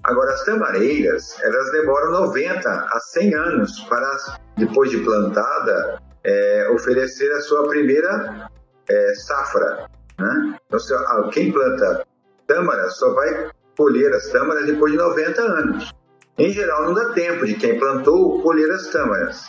Agora, 0.02 0.32
as 0.32 0.44
tamareiras, 0.44 1.38
elas 1.42 1.72
demoram 1.72 2.12
90 2.12 2.68
a 2.68 3.00
100 3.12 3.34
anos 3.34 3.80
para, 3.88 4.16
depois 4.56 4.90
de 4.90 4.98
plantada, 4.98 5.98
é, 6.24 6.70
oferecer 6.72 7.30
a 7.32 7.40
sua 7.40 7.68
primeira 7.68 8.48
é, 8.88 9.14
safra. 9.14 9.88
Né? 10.18 10.56
Então, 10.66 11.30
quem 11.30 11.52
planta 11.52 12.06
tâmara 12.46 12.88
só 12.90 13.12
vai 13.14 13.50
colher 13.76 14.12
as 14.14 14.28
tâmaras 14.30 14.66
depois 14.66 14.92
de 14.92 14.98
90 14.98 15.42
anos. 15.42 15.92
Em 16.38 16.50
geral, 16.50 16.84
não 16.84 16.94
dá 16.94 17.10
tempo 17.12 17.46
de 17.46 17.54
quem 17.54 17.78
plantou 17.78 18.42
colher 18.42 18.70
as 18.70 18.88
tâmaras. 18.88 19.48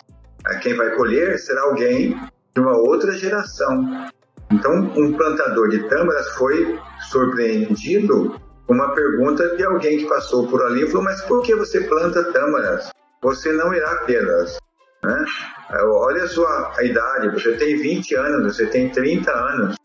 Quem 0.61 0.75
vai 0.75 0.95
colher 0.95 1.39
será 1.39 1.61
alguém 1.63 2.15
de 2.53 2.61
uma 2.61 2.77
outra 2.77 3.11
geração. 3.13 4.07
Então, 4.51 4.73
um 4.95 5.13
plantador 5.17 5.69
de 5.69 5.87
tâmaras 5.89 6.29
foi 6.31 6.79
surpreendido 7.09 8.39
com 8.67 8.73
uma 8.73 8.93
pergunta 8.93 9.55
de 9.55 9.63
alguém 9.63 9.97
que 9.97 10.07
passou 10.07 10.47
por 10.47 10.61
ali 10.63 10.83
e 10.83 10.87
falou: 10.87 11.03
Mas 11.03 11.21
por 11.23 11.41
que 11.41 11.55
você 11.55 11.81
planta 11.81 12.31
tâmaras? 12.31 12.89
Você 13.21 13.51
não 13.51 13.73
irá 13.73 13.95
tê-las. 14.05 14.57
Né? 15.05 15.25
Olha 15.83 16.23
a 16.23 16.27
sua 16.27 16.73
a 16.75 16.83
idade, 16.83 17.29
você 17.29 17.55
tem 17.57 17.77
20 17.77 18.15
anos, 18.15 18.55
você 18.55 18.65
tem 18.65 18.89
30 18.89 19.31
anos. 19.31 19.75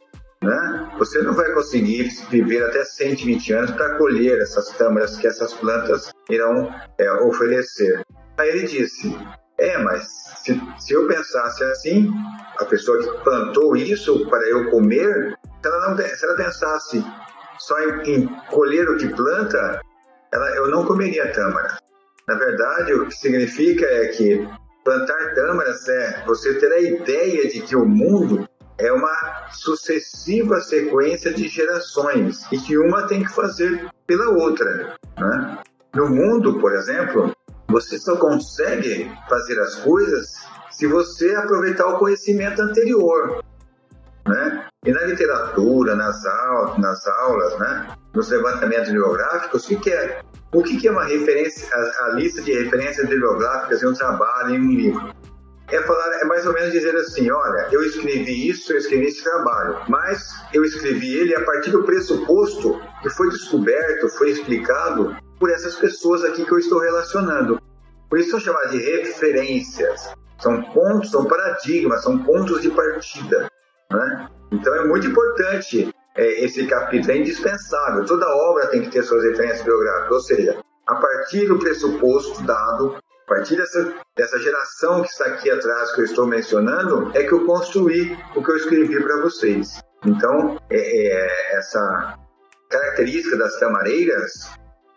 Né? 0.42 0.90
Você 0.98 1.20
não 1.20 1.34
vai 1.34 1.52
conseguir 1.52 2.08
viver 2.30 2.64
até 2.64 2.82
120 2.82 3.52
anos 3.52 3.70
para 3.72 3.98
colher 3.98 4.40
essas 4.40 4.70
tâmaras 4.70 5.18
que 5.18 5.26
essas 5.26 5.52
plantas 5.52 6.10
irão 6.30 6.74
é, 6.98 7.12
oferecer. 7.24 8.02
Aí 8.38 8.48
ele 8.48 8.66
disse: 8.66 9.14
É, 9.58 9.76
mas 9.76 10.08
se, 10.42 10.58
se, 10.78 10.94
eu 10.94 11.06
pensasse 11.06 11.62
assim, 11.64 12.10
a 12.58 12.64
pessoa 12.64 13.02
que 13.02 13.22
plantou 13.22 13.76
isso 13.76 14.26
para 14.30 14.48
eu 14.48 14.70
comer, 14.70 15.36
se 15.62 15.68
ela, 15.68 15.90
não, 15.90 15.96
se 15.98 16.24
ela 16.24 16.36
pensasse 16.36 17.04
só 17.58 17.78
em, 17.78 18.14
em 18.14 18.26
colher 18.50 18.88
o 18.88 18.96
que 18.96 19.08
planta, 19.08 19.82
ela, 20.32 20.56
eu 20.56 20.68
não 20.68 20.86
comeria 20.86 21.30
tâmara. 21.32 21.76
Na 22.26 22.34
verdade, 22.36 22.94
o 22.94 23.06
que 23.06 23.14
significa 23.14 23.84
é 23.84 24.06
que 24.08 24.48
plantar 24.84 25.34
tâmaras 25.34 25.88
é 25.88 26.24
você 26.26 26.54
ter 26.54 26.72
a 26.72 26.80
ideia 26.80 27.48
de 27.48 27.60
que 27.60 27.76
o 27.76 27.84
mundo 27.84 28.48
é 28.78 28.90
uma 28.90 29.48
sucessiva 29.52 30.60
sequência 30.60 31.32
de 31.32 31.48
gerações 31.48 32.50
e 32.50 32.58
que 32.58 32.78
uma 32.78 33.06
tem 33.06 33.22
que 33.22 33.32
fazer 33.32 33.88
pela 34.06 34.30
outra. 34.30 34.96
Né? 35.18 35.58
No 35.94 36.08
mundo, 36.08 36.58
por 36.58 36.72
exemplo, 36.72 37.34
você 37.68 37.98
só 37.98 38.16
consegue 38.16 39.10
fazer 39.28 39.60
as 39.60 39.76
coisas 39.76 40.34
se 40.70 40.86
você 40.86 41.34
aproveitar 41.34 41.86
o 41.88 41.98
conhecimento 41.98 42.62
anterior. 42.62 43.44
Né? 44.26 44.66
E 44.84 44.92
na 44.92 45.02
literatura, 45.02 45.94
nas 45.94 46.24
aulas, 46.24 46.78
nas 46.78 47.06
aulas 47.06 47.58
né? 47.58 47.88
nos 48.14 48.30
levantamentos 48.30 48.88
bibliográficos, 48.88 49.64
o 49.64 49.68
que, 49.68 49.76
que 49.76 49.90
é? 49.90 50.22
O 50.52 50.62
que, 50.62 50.86
é 50.86 50.90
uma 50.90 51.04
referência, 51.04 51.68
a, 51.72 52.06
a 52.06 52.12
lista 52.14 52.42
de 52.42 52.52
referências 52.52 53.08
bibliográficas 53.08 53.82
em 53.82 53.86
um 53.86 53.94
trabalho, 53.94 54.54
em 54.54 54.60
um 54.60 54.72
livro? 54.72 55.14
é 55.72 55.80
falar, 55.82 56.20
é 56.20 56.24
mais 56.24 56.46
ou 56.46 56.52
menos 56.52 56.72
dizer 56.72 56.94
assim, 56.96 57.30
olha, 57.30 57.68
eu 57.70 57.82
escrevi 57.84 58.48
isso, 58.48 58.72
eu 58.72 58.78
escrevi 58.78 59.06
esse 59.06 59.22
trabalho, 59.22 59.78
mas 59.88 60.20
eu 60.52 60.64
escrevi 60.64 61.14
ele 61.14 61.34
a 61.34 61.44
partir 61.44 61.70
do 61.70 61.84
pressuposto 61.84 62.80
que 63.02 63.08
foi 63.10 63.28
descoberto, 63.30 64.08
foi 64.08 64.30
explicado 64.30 65.16
por 65.38 65.50
essas 65.50 65.76
pessoas 65.76 66.24
aqui 66.24 66.44
que 66.44 66.52
eu 66.52 66.58
estou 66.58 66.80
relacionando. 66.80 67.60
Por 68.08 68.18
isso 68.18 68.30
são 68.30 68.40
chamadas 68.40 68.72
de 68.72 68.78
referências. 68.78 70.12
São 70.38 70.60
pontos, 70.72 71.10
são 71.10 71.24
paradigmas, 71.24 72.02
são 72.02 72.18
pontos 72.18 72.60
de 72.60 72.70
partida. 72.70 73.48
Né? 73.92 74.28
Então 74.50 74.74
é 74.74 74.84
muito 74.84 75.06
importante 75.06 75.94
é, 76.16 76.44
esse 76.44 76.66
capítulo, 76.66 77.12
é 77.12 77.18
indispensável. 77.18 78.04
Toda 78.04 78.28
obra 78.28 78.66
tem 78.68 78.82
que 78.82 78.90
ter 78.90 79.02
suas 79.02 79.24
referências 79.24 79.62
biográficas, 79.62 80.12
ou 80.12 80.20
seja, 80.20 80.60
a 80.86 80.94
partir 80.96 81.46
do 81.46 81.58
pressuposto 81.58 82.42
dado 82.44 82.96
a 82.96 83.34
partir 83.34 83.56
dessa, 83.56 83.94
dessa 84.16 84.40
geração 84.40 85.02
que 85.02 85.08
está 85.08 85.26
aqui 85.26 85.48
atrás 85.48 85.94
que 85.94 86.00
eu 86.00 86.04
estou 86.04 86.26
mencionando, 86.26 87.12
é 87.14 87.22
que 87.22 87.32
eu 87.32 87.46
construí 87.46 88.18
o 88.34 88.42
que 88.42 88.50
eu 88.50 88.56
escrevi 88.56 89.00
para 89.00 89.22
vocês. 89.22 89.80
Então, 90.04 90.58
é, 90.68 90.76
é, 90.76 91.56
essa 91.56 92.18
característica 92.68 93.36
das 93.36 93.56
tamareiras, 93.60 94.50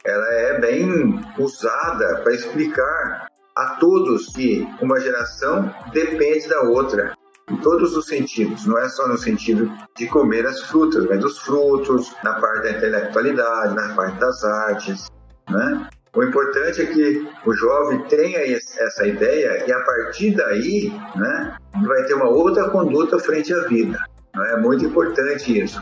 ela 0.04 0.34
é 0.34 0.60
bem 0.60 1.22
usada 1.38 2.22
para 2.24 2.34
explicar 2.34 3.28
a 3.56 3.76
todos 3.80 4.30
que 4.34 4.68
uma 4.82 5.00
geração 5.00 5.72
depende 5.94 6.50
da 6.50 6.62
outra 6.62 7.14
em 7.50 7.58
todos 7.58 7.96
os 7.96 8.06
sentidos, 8.06 8.66
não 8.66 8.78
é 8.78 8.88
só 8.90 9.08
no 9.08 9.18
sentido 9.18 9.72
de 9.98 10.08
comer 10.08 10.46
as 10.46 10.62
frutas, 10.62 11.06
mas 11.06 11.20
dos 11.20 11.40
frutos, 11.40 12.14
na 12.24 12.34
parte 12.40 12.64
da 12.64 12.72
intelectualidade, 12.72 13.76
na 13.76 13.94
parte 13.96 14.20
das 14.20 14.44
artes, 14.44 15.08
né? 15.50 15.88
O 16.16 16.24
importante 16.24 16.82
é 16.82 16.86
que 16.86 17.28
o 17.44 17.54
jovem 17.54 18.04
tenha 18.04 18.40
essa 18.40 19.08
ideia 19.08 19.66
e 19.68 19.72
a 19.72 19.80
partir 19.80 20.36
daí, 20.36 20.94
né, 21.16 21.58
vai 21.88 22.04
ter 22.04 22.14
uma 22.14 22.30
outra 22.30 22.70
conduta 22.70 23.18
frente 23.18 23.52
à 23.52 23.62
vida. 23.62 23.98
Não 24.36 24.46
é 24.46 24.58
muito 24.58 24.86
importante 24.86 25.60
isso. 25.60 25.82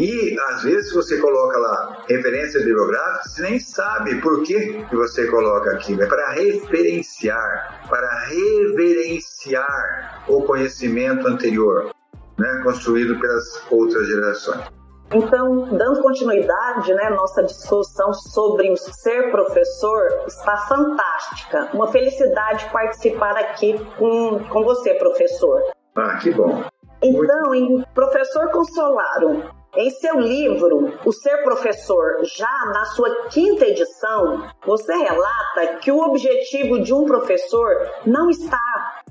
E 0.00 0.34
às 0.48 0.62
vezes 0.62 0.94
você 0.94 1.18
coloca 1.18 1.58
lá 1.58 2.04
referências 2.08 2.64
bibliográficas, 2.64 3.34
você 3.34 3.42
nem 3.42 3.60
sabe 3.60 4.18
por 4.22 4.42
que, 4.42 4.82
você 4.90 5.26
coloca 5.26 5.72
aquilo. 5.72 6.02
É 6.02 6.06
para 6.06 6.30
referenciar, 6.30 7.86
para 7.86 8.08
reverenciar 8.28 10.24
o 10.26 10.42
conhecimento 10.44 11.28
anterior, 11.28 11.94
né, 12.38 12.62
construído 12.64 13.20
pelas 13.20 13.62
outras 13.70 14.06
gerações. 14.06 14.64
Então, 15.12 15.76
dando 15.76 16.00
continuidade, 16.00 16.94
né, 16.94 17.10
nossa 17.10 17.42
discussão 17.42 18.14
sobre 18.14 18.70
o 18.70 18.76
ser 18.78 19.30
professor 19.30 20.24
está 20.26 20.56
fantástica. 20.56 21.68
Uma 21.74 21.88
felicidade 21.88 22.70
participar 22.72 23.36
aqui 23.36 23.74
com, 23.98 24.38
com 24.48 24.64
você, 24.64 24.94
professor. 24.94 25.60
Ah, 25.94 26.16
que 26.22 26.30
bom. 26.30 26.64
Então, 27.02 27.54
em 27.54 27.84
Professor 27.94 28.50
Consolaro, 28.50 29.59
em 29.76 29.88
seu 29.90 30.18
livro, 30.18 30.98
O 31.04 31.12
Ser 31.12 31.44
Professor, 31.44 32.24
já 32.24 32.64
na 32.74 32.86
sua 32.86 33.28
quinta 33.28 33.64
edição, 33.66 34.48
você 34.66 34.92
relata 34.92 35.76
que 35.80 35.92
o 35.92 36.00
objetivo 36.00 36.80
de 36.80 36.92
um 36.92 37.04
professor 37.04 37.70
não 38.04 38.28
está 38.28 38.58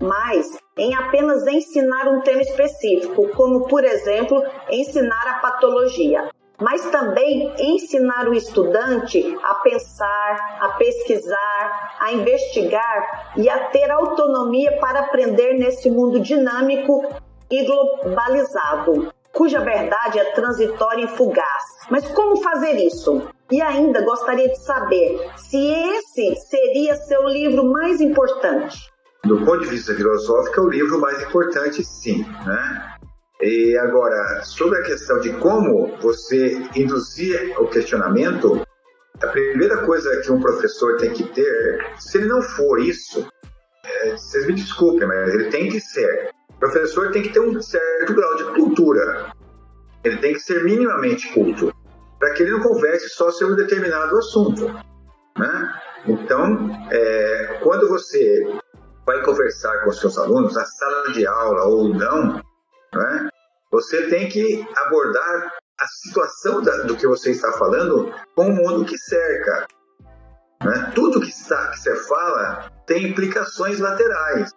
mais 0.01 0.59
em 0.77 0.93
apenas 0.95 1.47
ensinar 1.47 2.09
um 2.09 2.21
tema 2.21 2.41
específico, 2.41 3.29
como, 3.29 3.67
por 3.67 3.85
exemplo, 3.85 4.43
ensinar 4.69 5.27
a 5.27 5.39
patologia, 5.39 6.29
mas 6.59 6.85
também 6.89 7.53
ensinar 7.57 8.27
o 8.27 8.33
estudante 8.33 9.37
a 9.41 9.55
pensar, 9.55 10.57
a 10.59 10.69
pesquisar, 10.77 11.95
a 12.01 12.11
investigar 12.11 13.33
e 13.37 13.47
a 13.47 13.69
ter 13.69 13.89
autonomia 13.89 14.77
para 14.79 14.99
aprender 14.99 15.53
nesse 15.53 15.89
mundo 15.89 16.19
dinâmico 16.19 17.07
e 17.49 17.63
globalizado 17.65 19.13
cuja 19.39 19.61
verdade 19.61 20.19
é 20.19 20.33
transitória 20.33 21.05
e 21.05 21.15
fugaz. 21.15 21.63
Mas 21.89 22.05
como 22.09 22.43
fazer 22.43 22.73
isso? 22.73 23.25
E 23.49 23.61
ainda 23.61 24.03
gostaria 24.03 24.49
de 24.49 24.59
saber 24.59 25.17
se 25.37 25.57
esse 25.57 26.35
seria 26.49 26.97
seu 26.97 27.25
livro 27.29 27.63
mais 27.63 28.01
importante. 28.01 28.77
Do 29.23 29.37
ponto 29.45 29.61
de 29.61 29.67
vista 29.67 29.95
filosófico, 29.95 30.59
é 30.59 30.63
o 30.63 30.69
livro 30.69 30.99
mais 30.99 31.23
importante, 31.23 31.81
sim. 31.85 32.25
Né? 32.45 32.95
E 33.41 33.77
agora, 33.77 34.41
sobre 34.43 34.77
a 34.77 34.83
questão 34.83 35.21
de 35.21 35.31
como 35.37 35.97
você 36.01 36.61
induzir 36.75 37.57
o 37.61 37.67
questionamento, 37.69 38.61
a 39.23 39.27
primeira 39.27 39.85
coisa 39.85 40.21
que 40.21 40.33
um 40.33 40.41
professor 40.41 40.97
tem 40.97 41.13
que 41.13 41.23
ter, 41.23 41.93
se 41.97 42.17
ele 42.17 42.27
não 42.27 42.41
for 42.41 42.77
isso, 42.77 43.25
é, 43.85 44.11
vocês 44.11 44.45
me 44.45 44.53
desculpem, 44.53 45.07
mas 45.07 45.33
ele 45.33 45.49
tem 45.49 45.69
que 45.69 45.79
ser 45.79 46.29
o 46.59 46.67
professor 46.67 47.09
tem 47.11 47.23
que 47.23 47.29
ter 47.29 47.39
um 47.39 47.61
certo 47.61 48.13
grau 48.13 48.35
de 48.35 48.43
cultura. 48.53 49.31
Ele 50.03 50.17
tem 50.17 50.33
que 50.33 50.41
ser 50.41 50.61
minimamente 50.65 51.31
culto, 51.33 51.73
para 52.19 52.33
que 52.33 52.43
ele 52.43 52.51
não 52.51 52.59
converse 52.59 53.07
só 53.07 53.31
sobre 53.31 53.53
um 53.53 53.57
determinado 53.57 54.17
assunto. 54.17 54.65
Né? 55.37 55.73
Então, 56.05 56.69
é, 56.91 57.59
quando 57.63 57.87
você 57.87 58.59
vai 59.05 59.21
conversar 59.23 59.85
com 59.85 59.89
os 59.89 60.01
seus 60.01 60.17
alunos, 60.17 60.53
na 60.53 60.65
sala 60.65 61.13
de 61.13 61.25
aula 61.25 61.63
ou 61.63 61.93
não, 61.93 62.43
né, 62.93 63.29
você 63.71 64.09
tem 64.09 64.27
que 64.27 64.67
abordar 64.75 65.53
a 65.79 65.87
situação 65.87 66.61
da, 66.61 66.75
do 66.83 66.97
que 66.97 67.07
você 67.07 67.31
está 67.31 67.53
falando 67.53 68.13
com 68.35 68.49
o 68.49 68.53
mundo 68.53 68.83
que 68.83 68.97
cerca. 68.97 69.65
Né? 70.61 70.91
Tudo 70.93 71.21
que, 71.21 71.29
está, 71.29 71.71
que 71.71 71.79
você 71.79 71.95
fala 72.05 72.69
tem 72.85 73.07
implicações 73.07 73.79
laterais. 73.79 74.53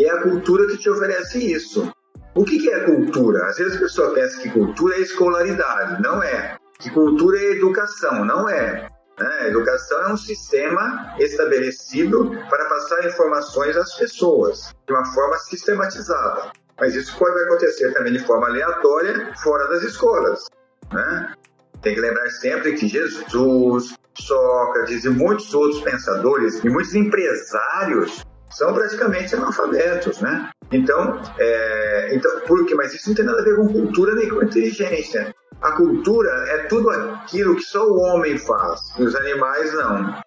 E 0.00 0.06
é 0.06 0.10
a 0.12 0.22
cultura 0.22 0.66
que 0.66 0.78
te 0.78 0.88
oferece 0.88 1.52
isso. 1.52 1.92
O 2.34 2.42
que, 2.42 2.58
que 2.58 2.70
é 2.70 2.84
cultura? 2.86 3.44
Às 3.44 3.58
vezes 3.58 3.76
a 3.76 3.80
pessoa 3.80 4.14
pensa 4.14 4.40
que 4.40 4.48
cultura 4.48 4.96
é 4.96 5.00
escolaridade. 5.00 6.02
Não 6.02 6.22
é. 6.22 6.56
Que 6.78 6.88
cultura 6.88 7.38
é 7.38 7.50
educação. 7.50 8.24
Não 8.24 8.48
é. 8.48 8.88
Né? 9.18 9.48
Educação 9.48 10.00
é 10.00 10.12
um 10.14 10.16
sistema 10.16 11.14
estabelecido 11.18 12.30
para 12.48 12.64
passar 12.64 13.06
informações 13.06 13.76
às 13.76 13.94
pessoas 13.98 14.74
de 14.86 14.94
uma 14.94 15.04
forma 15.04 15.36
sistematizada. 15.36 16.50
Mas 16.80 16.94
isso 16.94 17.14
pode 17.18 17.38
acontecer 17.42 17.92
também 17.92 18.14
de 18.14 18.24
forma 18.24 18.46
aleatória 18.46 19.34
fora 19.42 19.68
das 19.68 19.82
escolas. 19.82 20.46
Né? 20.90 21.34
Tem 21.82 21.94
que 21.94 22.00
lembrar 22.00 22.30
sempre 22.30 22.72
que 22.72 22.88
Jesus, 22.88 23.98
Sócrates 24.14 25.04
e 25.04 25.10
muitos 25.10 25.52
outros 25.52 25.82
pensadores 25.82 26.64
e 26.64 26.70
muitos 26.70 26.94
empresários 26.94 28.24
são 28.50 28.74
praticamente 28.74 29.34
analfabetos, 29.34 30.20
né? 30.20 30.50
Então, 30.72 31.20
é, 31.38 32.14
então, 32.14 32.40
por 32.46 32.66
quê? 32.66 32.74
Mas 32.74 32.94
isso 32.94 33.08
não 33.08 33.16
tem 33.16 33.24
nada 33.24 33.40
a 33.40 33.44
ver 33.44 33.56
com 33.56 33.68
cultura 33.68 34.14
nem 34.14 34.28
com 34.28 34.42
inteligência. 34.42 35.34
A 35.60 35.72
cultura 35.72 36.30
é 36.48 36.58
tudo 36.68 36.90
aquilo 36.90 37.56
que 37.56 37.62
só 37.62 37.86
o 37.86 37.98
homem 37.98 38.38
faz, 38.38 38.80
os 38.98 39.14
animais 39.14 39.72
não. 39.74 40.20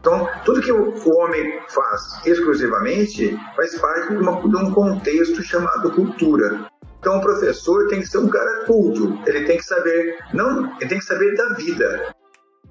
Então, 0.00 0.28
tudo 0.44 0.60
que 0.60 0.72
o, 0.72 1.16
homem 1.16 1.60
faz 1.68 2.24
exclusivamente 2.24 3.36
faz 3.56 3.76
parte 3.78 4.10
de, 4.10 4.18
uma, 4.18 4.40
de 4.40 4.56
um 4.56 4.72
contexto 4.72 5.42
chamado 5.42 5.90
cultura. 5.90 6.68
Então, 7.00 7.18
o 7.18 7.20
professor 7.20 7.88
tem 7.88 8.00
que 8.00 8.06
ser 8.06 8.18
um 8.18 8.28
cara 8.28 8.64
culto, 8.66 9.18
ele 9.26 9.44
tem 9.44 9.58
que 9.58 9.64
saber, 9.64 10.16
não, 10.32 10.76
ele 10.80 10.88
tem 10.88 10.98
que 10.98 11.04
saber 11.04 11.34
da 11.34 11.54
vida. 11.54 12.14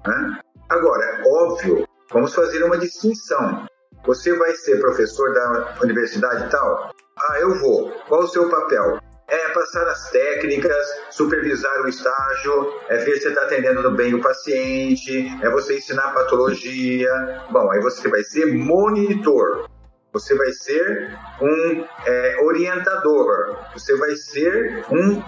Né? 0.06 0.38
Agora, 0.68 1.22
óbvio, 1.26 1.86
vamos 2.10 2.34
fazer 2.34 2.62
uma 2.62 2.78
distinção. 2.78 3.66
Você 4.06 4.32
vai 4.36 4.54
ser 4.54 4.78
professor 4.80 5.34
da 5.34 5.76
universidade 5.82 6.48
tal? 6.50 6.94
Ah, 7.18 7.40
eu 7.40 7.58
vou. 7.58 7.90
Qual 8.08 8.22
o 8.22 8.28
seu 8.28 8.48
papel? 8.48 8.98
É 9.28 9.48
passar 9.48 9.88
as 9.88 10.10
técnicas, 10.10 10.86
supervisar 11.10 11.80
o 11.80 11.88
estágio, 11.88 12.72
é 12.88 12.98
ver 12.98 13.16
se 13.16 13.26
está 13.28 13.42
atendendo 13.42 13.90
bem 13.96 14.14
o 14.14 14.20
paciente, 14.20 15.26
é 15.42 15.50
você 15.50 15.78
ensinar 15.78 16.14
patologia. 16.14 17.10
Bom, 17.50 17.68
aí 17.72 17.80
você 17.80 18.08
vai 18.08 18.22
ser 18.22 18.46
monitor, 18.46 19.68
você 20.12 20.36
vai 20.36 20.52
ser 20.52 21.18
um 21.42 21.84
é, 22.06 22.36
orientador, 22.44 23.58
você 23.74 23.96
vai 23.96 24.14
ser 24.14 24.84
um 24.92 25.20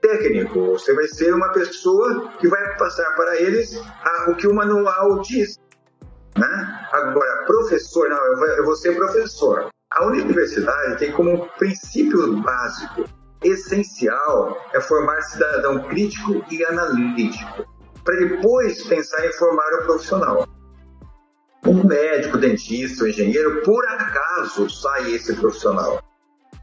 técnico, 0.00 0.66
você 0.66 0.94
vai 0.94 1.08
ser 1.08 1.34
uma 1.34 1.52
pessoa 1.52 2.32
que 2.38 2.46
vai 2.46 2.76
passar 2.76 3.12
para 3.16 3.40
eles 3.40 3.76
a, 3.76 4.30
o 4.30 4.36
que 4.36 4.46
o 4.46 4.54
manual 4.54 5.20
diz. 5.20 5.58
Né? 6.38 6.79
Agora, 7.00 7.44
professor, 7.46 8.08
não, 8.10 8.26
eu 8.26 8.64
vou, 8.64 8.76
ser 8.76 8.94
professor. 8.94 9.70
A 9.92 10.06
universidade 10.06 10.98
tem 10.98 11.12
como 11.12 11.48
princípio 11.58 12.36
básico, 12.42 13.04
essencial, 13.42 14.56
é 14.74 14.80
formar 14.80 15.20
cidadão 15.22 15.88
crítico 15.88 16.44
e 16.50 16.62
analítico, 16.64 17.64
para 18.04 18.16
depois 18.16 18.84
pensar 18.84 19.26
em 19.26 19.32
formar 19.32 19.80
o 19.80 19.86
profissional. 19.86 20.46
Um 21.66 21.84
médico, 21.84 22.36
dentista, 22.36 23.04
um 23.04 23.06
engenheiro, 23.08 23.62
por 23.62 23.84
acaso 23.86 24.68
sai 24.68 25.12
esse 25.12 25.34
profissional. 25.34 26.02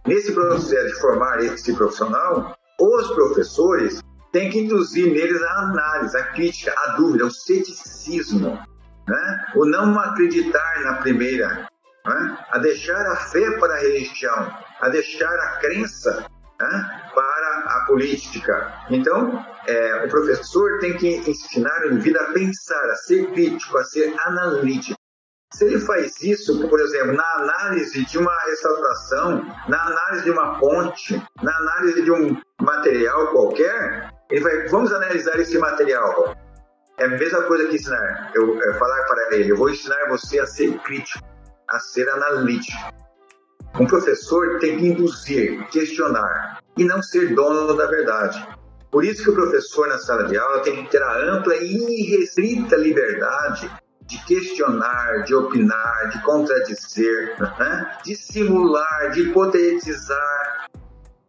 Nesse 0.06 0.32
processo 0.34 0.88
de 0.88 1.02
formar 1.02 1.44
esse 1.44 1.74
profissional, 1.74 2.56
os 2.80 3.08
professores 3.08 4.02
têm 4.32 4.50
que 4.52 4.60
induzir 4.60 5.12
neles 5.12 5.42
a 5.42 5.60
análise, 5.62 6.16
a 6.16 6.24
crítica, 6.32 6.74
a 6.78 6.96
dúvida, 6.96 7.26
o 7.26 7.32
ceticismo, 7.32 8.58
né? 9.08 9.46
o 9.56 9.66
não 9.66 9.98
acreditar 10.00 10.82
na 10.84 10.96
primeira, 10.96 11.68
né? 12.06 12.38
a 12.52 12.58
deixar 12.60 13.06
a 13.08 13.16
fé 13.16 13.52
para 13.60 13.74
a 13.74 13.80
religião, 13.80 14.54
a 14.82 14.90
deixar 14.90 15.34
a 15.34 15.58
crença 15.60 16.26
né? 16.60 17.10
para 17.14 17.64
a 17.68 17.86
política. 17.88 18.74
Então, 18.90 19.46
é, 19.68 20.06
o 20.06 20.10
professor 20.10 20.80
tem 20.80 20.98
que 20.98 21.18
ensinar 21.30 21.86
o 21.86 21.94
indivíduo 21.94 22.22
a 22.22 22.34
pensar, 22.34 22.84
a 22.90 22.96
ser 22.96 23.32
crítico, 23.32 23.78
a 23.78 23.84
ser 23.84 24.14
analítico. 24.26 24.98
Se 25.54 25.64
ele 25.64 25.80
faz 25.80 26.22
isso, 26.22 26.68
por 26.68 26.80
exemplo, 26.82 27.14
na 27.14 27.34
análise 27.36 28.06
de 28.06 28.18
uma 28.18 28.36
restauração, 28.46 29.46
na 29.68 29.82
análise 29.88 30.24
de 30.26 30.32
uma 30.32 30.60
ponte, 30.60 31.24
na 31.42 31.56
análise 31.56 32.04
de 32.04 32.12
um 32.12 32.38
material 32.62 33.28
qualquer, 33.28 34.10
ele 34.30 34.42
vai, 34.42 34.68
vamos 34.68 34.92
analisar 34.92 35.40
esse 35.40 35.58
material. 35.58 36.36
É 36.98 37.06
a 37.06 37.10
mesma 37.10 37.44
coisa 37.44 37.68
que 37.68 37.76
ensinar. 37.76 38.32
Eu, 38.34 38.60
falar 38.80 39.04
para 39.04 39.36
ele, 39.36 39.52
eu 39.52 39.58
vou 39.58 39.70
ensinar 39.70 40.10
você 40.10 40.40
a 40.40 40.48
ser 40.48 40.78
crítico, 40.80 41.24
a 41.70 41.80
ser 41.80 42.10
analítico. 42.10 42.78
Um 43.80 43.86
professor 43.86 44.58
tem 44.60 44.78
que 44.78 44.88
induzir, 44.88 45.68
questionar 45.68 46.60
e 46.76 46.84
não 46.84 47.02
ser 47.04 47.36
dono 47.36 47.76
da 47.76 47.86
verdade. 47.86 48.48
Por 48.90 49.06
isso 49.06 49.24
que 49.24 49.30
o 49.30 49.36
professor 49.36 49.88
na 49.88 50.00
sala 50.00 50.24
de 50.24 50.38
aula 50.38 50.62
tem 50.62 50.84
que 50.84 50.90
ter 50.90 51.04
a 51.04 51.36
ampla 51.36 51.56
e 51.56 52.02
irrestrita 52.02 52.76
liberdade 52.76 53.70
de 54.08 54.18
questionar, 54.26 55.24
de 55.26 55.36
opinar, 55.36 56.10
de 56.10 56.22
contradizer, 56.24 57.36
né? 57.60 57.98
de 58.04 58.16
simular, 58.16 59.12
de 59.12 59.22
hipotetizar. 59.22 60.70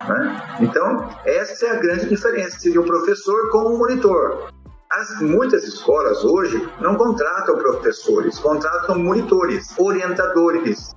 Né? 0.09 0.59
Então, 0.61 1.11
essa 1.27 1.67
é 1.67 1.71
a 1.73 1.81
grande 1.81 2.09
diferença 2.09 2.71
de 2.71 2.79
um 2.79 2.85
professor 2.85 3.51
com 3.51 3.75
um 3.75 3.79
monitor. 3.79 4.49
As, 4.91 5.21
muitas 5.21 5.65
escolas 5.65 6.25
hoje 6.25 6.67
não 6.81 6.97
contratam 6.97 7.59
professores, 7.59 8.39
contratam 8.39 8.99
monitores, 8.99 9.75
orientadores. 9.79 10.95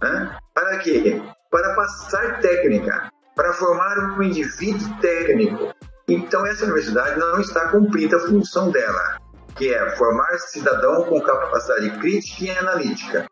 Né? 0.00 0.38
Para 0.54 0.78
quê? 0.78 1.20
Para 1.50 1.74
passar 1.74 2.40
técnica, 2.40 3.10
para 3.34 3.52
formar 3.54 4.16
um 4.16 4.22
indivíduo 4.22 4.88
técnico. 5.00 5.74
Então, 6.06 6.46
essa 6.46 6.64
universidade 6.64 7.18
não 7.18 7.40
está 7.40 7.68
cumprindo 7.70 8.16
a 8.16 8.20
função 8.20 8.70
dela, 8.70 9.18
que 9.56 9.74
é 9.74 9.96
formar 9.96 10.38
cidadão 10.38 11.04
com 11.04 11.20
capacidade 11.20 11.90
crítica 11.98 12.44
e 12.44 12.50
analítica 12.56 13.28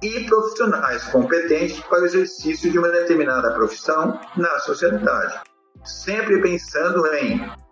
e 0.00 0.26
profissionais 0.26 1.04
competentes 1.04 1.80
para 1.80 2.02
o 2.02 2.06
exercício 2.06 2.70
de 2.70 2.78
uma 2.78 2.88
determinada 2.88 3.52
profissão 3.54 4.20
na 4.36 4.58
sociedade, 4.60 5.40
sempre 5.84 6.40
pensando 6.40 7.06
em 7.14 7.63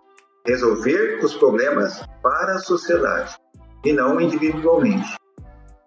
resolver 0.46 1.20
os 1.22 1.34
problemas 1.34 2.02
para 2.22 2.54
a 2.54 2.58
sociedade 2.58 3.36
e 3.84 3.92
não 3.92 4.20
individualmente. 4.20 5.16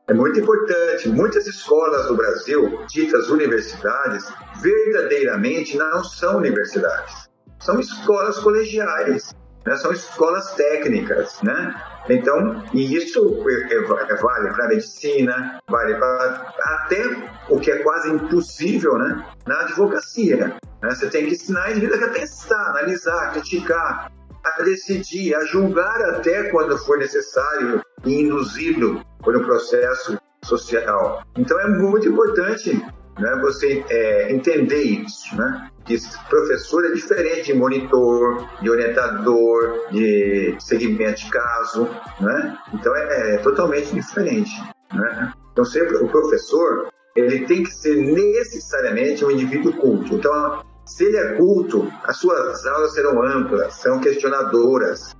É 0.07 0.13
muito 0.13 0.39
importante. 0.39 1.09
Muitas 1.09 1.47
escolas 1.47 2.05
do 2.07 2.15
Brasil, 2.15 2.79
ditas 2.87 3.29
universidades, 3.29 4.31
verdadeiramente 4.61 5.77
não 5.77 6.03
são 6.03 6.37
universidades. 6.37 7.27
São 7.59 7.79
escolas 7.79 8.37
colegiais, 8.37 9.35
né? 9.65 9.75
são 9.77 9.91
escolas 9.91 10.53
técnicas, 10.53 11.41
né? 11.41 11.73
Então, 12.07 12.63
e 12.71 12.95
isso 12.95 13.43
é, 13.49 13.73
é, 13.73 13.77
é, 13.77 14.15
vale 14.15 14.53
para 14.53 14.65
a 14.65 14.67
medicina, 14.67 15.59
vale 15.67 15.95
para 15.95 16.53
até 16.63 17.01
o 17.49 17.59
que 17.59 17.71
é 17.71 17.79
quase 17.79 18.11
impossível, 18.11 18.99
né? 18.99 19.25
Na 19.47 19.61
advocacia. 19.61 20.55
Né? 20.83 20.89
Você 20.91 21.09
tem 21.09 21.25
que 21.25 21.33
ensinar 21.33 21.63
a 21.63 21.71
indivíduo 21.71 22.05
a 22.05 22.09
pensar, 22.09 22.69
analisar, 22.69 23.31
criticar, 23.31 24.11
a 24.45 24.61
decidir, 24.61 25.35
a 25.35 25.43
julgar 25.45 26.01
até 26.01 26.49
quando 26.49 26.77
for 26.77 26.97
necessário 26.97 27.81
e 28.05 28.21
induzido 28.21 29.01
por 29.21 29.35
um 29.35 29.43
processo 29.43 30.17
social. 30.43 31.23
Então 31.37 31.59
é 31.59 31.67
muito 31.67 32.07
importante 32.07 32.71
né, 33.19 33.39
você 33.41 33.83
é, 33.89 34.31
entender 34.31 34.81
isso, 34.81 35.35
né? 35.35 35.69
Que 35.85 35.97
professor 36.29 36.85
é 36.85 36.91
diferente 36.91 37.45
de 37.45 37.53
monitor, 37.53 38.47
de 38.61 38.69
orientador, 38.69 39.87
de 39.91 40.55
segmento 40.59 41.23
de 41.23 41.31
caso, 41.31 41.87
né? 42.19 42.57
Então 42.73 42.95
é, 42.95 43.35
é 43.35 43.37
totalmente 43.37 43.93
diferente, 43.93 44.51
né? 44.93 45.33
Então 45.51 45.63
sempre 45.63 45.97
o 45.97 46.07
professor 46.07 46.87
ele 47.15 47.45
tem 47.45 47.63
que 47.63 47.71
ser 47.71 47.95
necessariamente 47.95 49.23
um 49.23 49.31
indivíduo 49.31 49.73
culto. 49.73 50.15
Então 50.15 50.63
se 50.85 51.05
ele 51.05 51.17
é 51.17 51.33
culto, 51.33 51.91
as 52.03 52.17
suas 52.17 52.65
aulas 52.65 52.93
serão 52.93 53.23
amplas, 53.23 53.73
serão 53.75 53.99
questionadoras. 53.99 55.15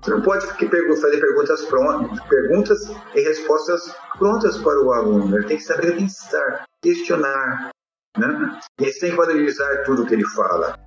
Você 0.00 0.10
não 0.12 0.22
pode 0.22 0.46
fazer 0.46 1.20
perguntas 1.20 1.64
prontas, 1.64 2.20
perguntas 2.28 2.78
e 3.14 3.20
respostas 3.20 3.94
prontas 4.16 4.56
para 4.58 4.80
o 4.80 4.92
aluno. 4.92 5.36
Ele 5.36 5.46
tem 5.46 5.56
que 5.56 5.64
saber 5.64 5.96
pensar, 5.96 6.64
questionar, 6.80 7.70
né? 8.16 8.60
E 8.80 8.84
ele 8.84 8.92
tem 8.92 9.10
que 9.10 9.16
valorizar 9.16 9.82
tudo 9.84 10.06
que 10.06 10.14
ele 10.14 10.24
fala. 10.26 10.78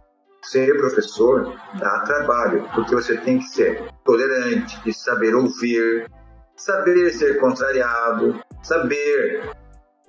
Ser 0.44 0.78
professor 0.78 1.54
dá 1.78 2.00
trabalho, 2.00 2.67
porque 2.74 2.96
você 2.96 3.17
tem 3.17 3.39
que 3.39 3.46
ser 3.46 3.86
tolerante, 4.06 4.94
saber 4.94 5.36
ouvir, 5.36 6.10
saber 6.56 7.12
ser 7.12 7.39
contrariado, 7.39 8.39
saber 8.63 9.52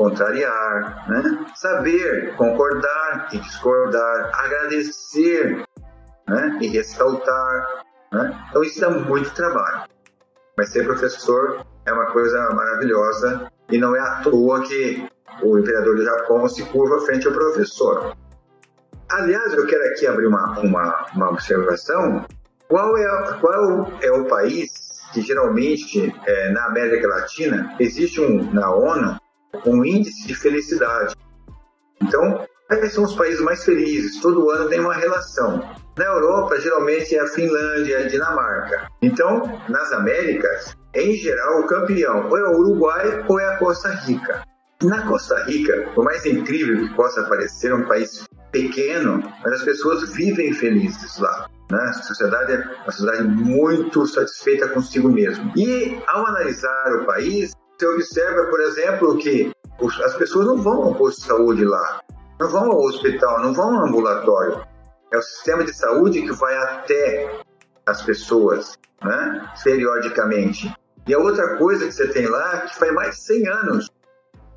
contrariar, 0.03 1.09
né? 1.09 1.47
saber 1.55 2.35
concordar 2.35 3.29
e 3.33 3.39
discordar, 3.39 4.31
agradecer 4.35 5.65
né? 6.29 6.59
e 6.61 6.67
ressaltar. 6.67 7.85
Né? 8.13 8.47
Então 8.51 8.65
isso 8.65 8.81
dá 8.81 8.91
muito 8.91 9.33
trabalho. 9.33 9.89
Mas 10.59 10.71
ser 10.71 10.85
professor 10.85 11.65
é 11.87 11.93
uma 11.93 12.07
coisa 12.07 12.51
maravilhosa 12.51 13.51
e 13.71 13.79
não 13.79 13.95
é 13.95 14.01
à 14.01 14.23
toa 14.23 14.63
que 14.63 15.09
o 15.41 15.59
imperador 15.59 15.97
do 15.97 16.05
Japão 16.05 16.49
se 16.49 16.65
curva 16.65 17.07
frente 17.07 17.29
ao 17.29 17.33
professor. 17.33 18.17
Aliás, 19.09 19.53
eu 19.55 19.67
quero 19.67 19.85
aqui 19.93 20.07
abrir 20.07 20.27
uma, 20.27 20.59
uma, 20.59 21.07
uma 21.15 21.31
observação. 21.31 22.27
Qual 22.69 22.97
é, 22.97 23.39
qual 23.41 23.93
é 24.01 24.11
o 24.11 24.25
país 24.27 24.71
que 25.13 25.21
geralmente 25.21 26.13
é, 26.27 26.49
na 26.51 26.67
América 26.67 27.07
Latina 27.07 27.75
existe 27.79 28.21
um 28.21 28.51
na 28.53 28.75
ONU 28.75 29.22
um 29.67 29.85
índice 29.85 30.27
de 30.27 30.35
felicidade. 30.35 31.15
Então, 32.01 32.47
quais 32.67 32.93
são 32.93 33.05
os 33.05 33.15
países 33.15 33.41
mais 33.41 33.65
felizes? 33.65 34.21
Todo 34.21 34.51
ano 34.51 34.69
tem 34.69 34.81
uma 34.81 34.95
relação. 34.95 35.63
Na 35.97 36.07
Europa, 36.07 36.59
geralmente 36.59 37.15
é 37.15 37.21
a 37.21 37.27
Finlândia, 37.27 37.99
a 37.99 38.09
Dinamarca. 38.09 38.89
Então, 39.03 39.43
nas 39.69 39.93
Américas, 39.93 40.75
em 40.95 41.15
geral, 41.15 41.61
o 41.61 41.67
campeão 41.67 42.29
ou 42.29 42.39
é 42.39 42.49
o 42.49 42.59
Uruguai 42.59 43.25
ou 43.29 43.39
é 43.39 43.47
a 43.47 43.59
Costa 43.59 43.91
Rica. 43.91 44.43
Na 44.83 45.07
Costa 45.07 45.45
Rica, 45.45 45.91
por 45.95 46.05
mais 46.05 46.25
incrível 46.27 46.89
que 46.89 46.95
possa 46.95 47.23
parecer, 47.25 47.71
é 47.71 47.75
um 47.75 47.87
país 47.87 48.27
pequeno, 48.51 49.23
mas 49.43 49.53
as 49.55 49.63
pessoas 49.63 50.13
vivem 50.13 50.53
felizes 50.53 51.19
lá. 51.19 51.49
Né? 51.71 51.79
A 51.79 51.93
sociedade 51.93 52.53
é 52.53 52.59
uma 52.83 52.93
sociedade 52.93 53.23
muito 53.23 54.07
satisfeita 54.07 54.69
consigo 54.69 55.09
mesmo. 55.09 55.53
E 55.57 56.01
ao 56.07 56.27
analisar 56.27 57.01
o 57.01 57.07
país, 57.07 57.53
Você 57.83 57.87
observa, 57.89 58.45
por 58.45 58.61
exemplo, 58.61 59.19
que 59.19 59.51
as 60.05 60.15
pessoas 60.15 60.47
não 60.47 60.57
vão 60.57 60.85
ao 60.85 60.95
posto 60.95 61.21
de 61.21 61.27
saúde 61.27 61.65
lá, 61.65 62.01
não 62.39 62.49
vão 62.49 62.71
ao 62.71 62.79
hospital, 62.79 63.43
não 63.43 63.53
vão 63.53 63.77
ao 63.77 63.87
ambulatório. 63.89 64.65
É 65.13 65.19
o 65.19 65.23
sistema 65.23 65.65
de 65.65 65.75
saúde 65.75 66.23
que 66.23 66.31
vai 66.31 66.57
até 66.59 67.43
as 67.85 68.01
pessoas, 68.03 68.79
né? 69.03 69.53
periodicamente. 69.65 70.73
E 71.09 71.13
a 71.13 71.19
outra 71.19 71.57
coisa 71.57 71.85
que 71.85 71.91
você 71.91 72.07
tem 72.07 72.29
lá, 72.29 72.61
que 72.61 72.79
faz 72.79 72.93
mais 72.95 73.17
de 73.17 73.23
100 73.23 73.49
anos, 73.49 73.91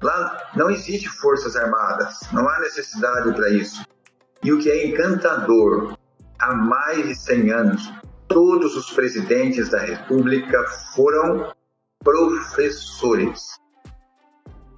lá 0.03 0.51
não 0.55 0.69
existe 0.69 1.09
forças 1.09 1.55
armadas, 1.55 2.19
não 2.31 2.47
há 2.47 2.59
necessidade 2.59 3.33
para 3.33 3.49
isso. 3.49 3.83
E 4.43 4.53
o 4.53 4.59
que 4.59 4.69
é 4.69 4.85
encantador, 4.85 5.97
há 6.37 6.53
mais 6.53 7.07
de 7.07 7.15
100 7.15 7.51
anos, 7.51 7.91
todos 8.27 8.77
os 8.77 8.91
presidentes 8.91 9.69
da 9.69 9.79
República 9.79 10.63
foram 10.93 11.55
professores. 12.05 13.41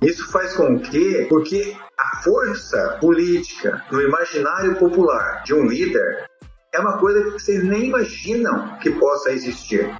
Isso 0.02 0.32
faz 0.32 0.56
com 0.56 0.80
que, 0.80 1.26
porque 1.30 1.76
a 2.00 2.24
força 2.24 2.98
política 3.02 3.84
no 3.92 4.02
imaginário 4.02 4.76
popular 4.78 5.44
de 5.44 5.54
um 5.54 5.66
líder 5.66 6.26
é 6.74 6.80
uma 6.80 6.98
coisa 6.98 7.24
que 7.24 7.32
vocês 7.32 7.64
nem 7.64 7.86
imaginam 7.86 8.78
que 8.80 8.92
possa 8.92 9.32
existir. 9.32 9.94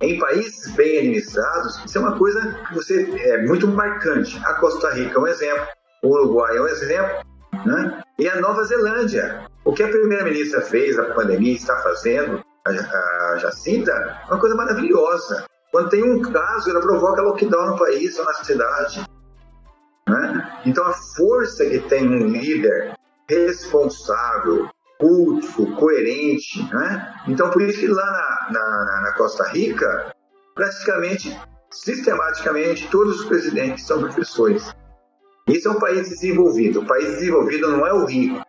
Em 0.00 0.18
países 0.18 0.72
bem 0.74 0.98
administrados, 0.98 1.82
isso 1.84 1.98
é 1.98 2.00
uma 2.00 2.18
coisa 2.18 2.64
que 2.68 2.74
você 2.74 3.02
é 3.02 3.42
muito 3.46 3.66
marcante. 3.68 4.38
A 4.44 4.54
Costa 4.54 4.90
Rica 4.90 5.18
é 5.18 5.20
um 5.20 5.26
exemplo, 5.26 5.66
o 6.02 6.08
Uruguai 6.08 6.56
é 6.56 6.60
um 6.60 6.68
exemplo, 6.68 7.24
né? 7.64 8.02
e 8.18 8.28
a 8.28 8.40
Nova 8.40 8.64
Zelândia. 8.64 9.46
O 9.64 9.72
que 9.72 9.82
a 9.82 9.88
primeira-ministra 9.88 10.60
fez 10.60 10.96
na 10.96 11.04
pandemia, 11.14 11.54
está 11.54 11.76
fazendo, 11.78 12.42
a, 12.64 12.70
a 12.70 13.36
Jacinta, 13.38 13.92
é 13.92 14.26
uma 14.30 14.40
coisa 14.40 14.56
maravilhosa. 14.56 15.46
Quando 15.72 15.88
tem 15.88 16.04
um 16.04 16.20
caso, 16.20 16.68
ela 16.68 16.82
provoca 16.82 17.22
lockdown 17.22 17.70
no 17.70 17.78
país 17.78 18.18
ou 18.18 18.26
na 18.26 18.34
cidade. 18.34 19.06
Né? 20.06 20.60
Então, 20.66 20.84
a 20.84 20.92
força 20.92 21.64
que 21.64 21.78
tem 21.80 22.06
um 22.06 22.28
líder 22.28 22.94
responsável, 23.26 24.68
culto, 24.98 25.74
coerente. 25.76 26.62
Né? 26.74 27.14
Então, 27.26 27.50
por 27.50 27.62
isso 27.62 27.80
que 27.80 27.88
lá 27.88 28.04
na, 28.04 28.52
na, 28.52 29.00
na 29.02 29.12
Costa 29.14 29.48
Rica, 29.48 30.14
praticamente, 30.54 31.40
sistematicamente, 31.70 32.88
todos 32.90 33.20
os 33.20 33.26
presidentes 33.26 33.86
são 33.86 33.98
professores. 33.98 34.74
Isso 35.48 35.68
é 35.68 35.70
um 35.70 35.78
país 35.78 36.06
desenvolvido. 36.08 36.80
O 36.80 36.86
país 36.86 37.06
desenvolvido 37.14 37.70
não 37.70 37.86
é 37.86 37.94
o 37.94 38.04
rico. 38.04 38.44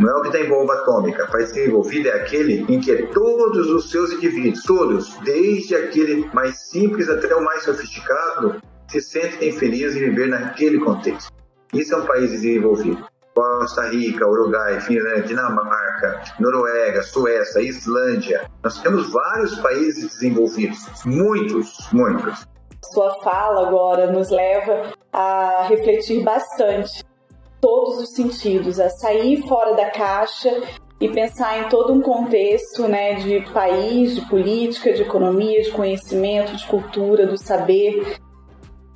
Não 0.00 0.08
é 0.08 0.14
o 0.18 0.22
que 0.22 0.30
tem 0.30 0.48
bomba 0.48 0.72
atômica. 0.74 1.26
País 1.26 1.52
desenvolvido 1.52 2.08
é 2.08 2.12
aquele 2.12 2.64
em 2.72 2.80
que 2.80 2.96
todos 3.08 3.70
os 3.70 3.90
seus 3.90 4.10
indivíduos, 4.12 4.62
todos, 4.62 5.14
desde 5.18 5.76
aquele 5.76 6.26
mais 6.32 6.58
simples 6.70 7.10
até 7.10 7.34
o 7.34 7.44
mais 7.44 7.64
sofisticado, 7.64 8.62
se 8.88 9.00
sentem 9.02 9.52
felizes 9.52 9.96
em 9.96 10.10
viver 10.10 10.28
naquele 10.28 10.80
contexto. 10.80 11.30
Isso 11.74 11.94
é 11.94 11.98
um 11.98 12.06
país 12.06 12.30
desenvolvido. 12.30 13.06
Costa 13.34 13.88
Rica, 13.88 14.26
Uruguai, 14.26 14.80
Finlândia, 14.80 15.22
Dinamarca, 15.22 16.22
Noruega, 16.40 17.02
Suécia, 17.02 17.60
Islândia. 17.60 18.50
Nós 18.64 18.80
temos 18.80 19.12
vários 19.12 19.54
países 19.60 20.14
desenvolvidos, 20.14 20.78
muitos, 21.04 21.88
muitos. 21.92 22.46
Sua 22.82 23.22
fala 23.22 23.68
agora 23.68 24.10
nos 24.10 24.30
leva 24.30 24.92
a 25.12 25.66
refletir 25.68 26.24
bastante 26.24 26.99
todos 27.60 27.98
os 27.98 28.14
sentidos, 28.14 28.80
a 28.80 28.88
sair 28.88 29.46
fora 29.46 29.74
da 29.74 29.90
caixa 29.90 30.62
e 31.00 31.08
pensar 31.08 31.60
em 31.60 31.68
todo 31.68 31.92
um 31.92 32.00
contexto 32.00 32.86
né, 32.86 33.14
de 33.14 33.40
país, 33.52 34.14
de 34.14 34.26
política, 34.28 34.92
de 34.92 35.02
economia, 35.02 35.62
de 35.62 35.70
conhecimento, 35.70 36.56
de 36.56 36.66
cultura, 36.66 37.26
do 37.26 37.38
saber. 37.38 38.18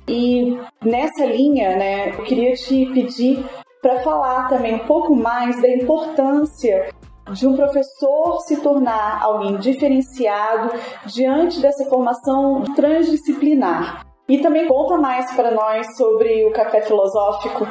E 0.07 0.57
nessa 0.83 1.25
linha, 1.25 1.75
né, 1.75 2.09
eu 2.09 2.23
queria 2.23 2.53
te 2.53 2.85
pedir 2.87 3.43
para 3.81 4.01
falar 4.01 4.47
também 4.49 4.75
um 4.75 4.85
pouco 4.85 5.15
mais 5.15 5.61
da 5.61 5.69
importância 5.69 6.93
de 7.31 7.47
um 7.47 7.55
professor 7.55 8.39
se 8.41 8.61
tornar 8.61 9.21
alguém 9.23 9.57
diferenciado 9.57 10.73
diante 11.07 11.59
dessa 11.59 11.85
formação 11.85 12.63
transdisciplinar. 12.75 14.05
E 14.27 14.39
também 14.39 14.67
conta 14.67 14.97
mais 14.97 15.31
para 15.35 15.51
nós 15.51 15.97
sobre 15.97 16.45
o 16.45 16.51
café 16.51 16.81
filosófico. 16.81 17.67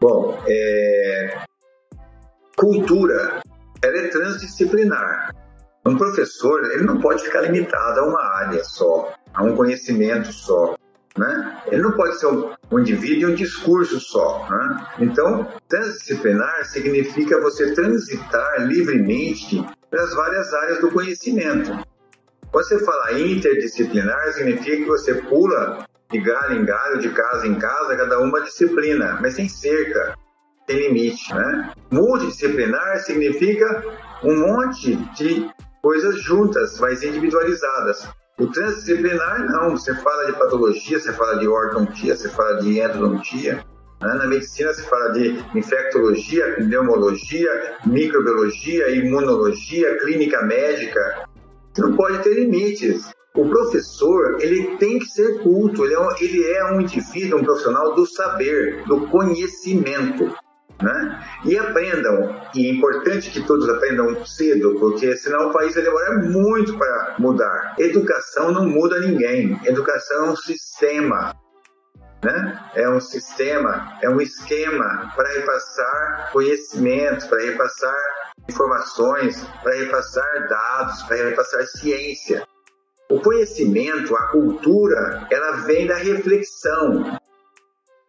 Bom, 0.00 0.38
é... 0.46 1.38
cultura 2.56 3.40
ela 3.82 3.98
é 3.98 4.08
transdisciplinar. 4.08 5.34
Um 5.84 5.96
professor 5.96 6.64
ele 6.72 6.84
não 6.84 7.00
pode 7.00 7.22
ficar 7.22 7.42
limitado 7.42 8.00
a 8.00 8.06
uma 8.06 8.22
área 8.36 8.64
só, 8.64 9.12
a 9.32 9.44
um 9.44 9.54
conhecimento 9.54 10.32
só. 10.32 10.76
Né? 11.16 11.62
Ele 11.68 11.82
não 11.82 11.92
pode 11.92 12.18
ser 12.18 12.26
um, 12.26 12.52
um 12.70 12.78
indivíduo 12.80 13.30
e 13.30 13.32
um 13.32 13.34
discurso 13.34 13.98
só. 14.00 14.46
Né? 14.50 14.86
Então, 14.98 15.46
transdisciplinar 15.68 16.66
significa 16.66 17.40
você 17.40 17.72
transitar 17.72 18.66
livremente 18.66 19.64
pelas 19.90 20.14
várias 20.14 20.52
áreas 20.52 20.80
do 20.80 20.90
conhecimento. 20.90 21.70
Quando 22.50 22.68
você 22.68 22.84
fala 22.84 23.18
interdisciplinar, 23.18 24.32
significa 24.32 24.76
que 24.76 24.84
você 24.84 25.14
pula 25.14 25.86
de 26.10 26.20
galho 26.20 26.60
em 26.60 26.64
galho, 26.64 26.98
de 26.98 27.08
casa 27.10 27.46
em 27.46 27.58
casa, 27.58 27.96
cada 27.96 28.20
uma 28.20 28.40
disciplina, 28.40 29.18
mas 29.20 29.34
sem 29.34 29.48
cerca, 29.48 30.16
sem 30.66 30.88
limite. 30.88 31.34
Né? 31.34 31.72
Multidisciplinar 31.90 32.98
significa 33.00 33.84
um 34.22 34.38
monte 34.38 34.96
de 35.14 35.48
coisas 35.82 36.20
juntas, 36.20 36.78
mas 36.80 37.02
individualizadas. 37.02 38.08
O 38.38 38.46
transdisciplinar, 38.48 39.46
não. 39.50 39.70
Você 39.70 39.94
fala 39.94 40.26
de 40.26 40.32
patologia, 40.32 41.00
você 41.00 41.12
fala 41.12 41.38
de 41.38 41.48
ortodontia, 41.48 42.14
você 42.14 42.28
fala 42.28 42.60
de 42.60 42.78
endodontia. 42.78 43.64
Né? 44.02 44.14
Na 44.14 44.26
medicina, 44.26 44.72
se 44.74 44.82
fala 44.82 45.12
de 45.12 45.42
infectologia, 45.54 46.54
pneumologia, 46.56 47.78
microbiologia, 47.86 48.90
imunologia, 48.90 49.98
clínica 49.98 50.42
médica. 50.42 51.26
Você 51.72 51.82
não 51.82 51.96
pode 51.96 52.18
ter 52.18 52.34
limites. 52.34 53.15
O 53.36 53.48
professor, 53.48 54.38
ele 54.40 54.76
tem 54.78 54.98
que 54.98 55.06
ser 55.06 55.42
culto, 55.42 55.84
ele 55.84 55.94
é 55.94 56.00
um, 56.00 56.10
ele 56.18 56.44
é 56.52 56.72
um 56.72 56.80
indivíduo, 56.80 57.40
um 57.40 57.44
profissional 57.44 57.94
do 57.94 58.06
saber, 58.06 58.82
do 58.86 59.06
conhecimento. 59.08 60.34
Né? 60.82 61.24
E 61.44 61.56
aprendam, 61.56 62.38
e 62.54 62.66
é 62.66 62.70
importante 62.70 63.30
que 63.30 63.42
todos 63.46 63.68
aprendam 63.68 64.24
cedo, 64.26 64.76
porque 64.78 65.16
senão 65.16 65.48
o 65.48 65.52
país 65.52 65.74
vai 65.74 65.82
demorar 65.82 66.22
muito 66.22 66.76
para 66.76 67.16
mudar. 67.18 67.74
Educação 67.78 68.52
não 68.52 68.66
muda 68.66 69.00
ninguém, 69.00 69.58
educação 69.64 70.26
é 70.26 70.30
um 70.30 70.36
sistema. 70.36 71.34
Né? 72.22 72.70
É 72.74 72.88
um 72.90 73.00
sistema, 73.00 73.98
é 74.02 74.08
um 74.08 74.20
esquema 74.20 75.12
para 75.14 75.28
repassar 75.32 76.30
conhecimento, 76.32 77.28
para 77.28 77.42
repassar 77.42 77.96
informações, 78.48 79.46
para 79.62 79.74
repassar 79.74 80.48
dados, 80.48 81.02
para 81.04 81.16
repassar 81.16 81.66
ciência. 81.66 82.46
O 83.08 83.20
conhecimento, 83.20 84.16
a 84.16 84.28
cultura, 84.28 85.28
ela 85.30 85.58
vem 85.64 85.86
da 85.86 85.96
reflexão. 85.96 87.18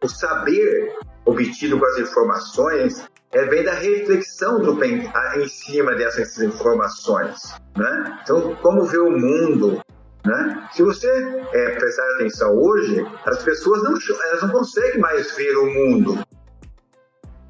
O 0.02 0.08
saber 0.08 0.96
obtido 1.24 1.78
com 1.78 1.86
as 1.86 1.98
informações 1.98 3.08
é, 3.30 3.44
vem 3.44 3.62
da 3.62 3.74
reflexão 3.74 4.60
do, 4.60 4.82
em 4.84 5.48
cima 5.48 5.94
dessas 5.94 6.38
informações. 6.38 7.54
Né? 7.76 8.18
Então, 8.22 8.56
como 8.56 8.84
ver 8.86 9.00
o 9.00 9.10
mundo? 9.10 9.80
Né? 10.24 10.68
Se 10.72 10.82
você 10.82 11.08
é, 11.52 11.70
prestar 11.76 12.14
atenção 12.14 12.56
hoje, 12.56 13.06
as 13.24 13.42
pessoas 13.42 13.82
não, 13.82 13.94
elas 14.26 14.42
não 14.42 14.50
conseguem 14.50 15.00
mais 15.00 15.34
ver 15.36 15.56
o 15.56 15.66
mundo. 15.66 16.18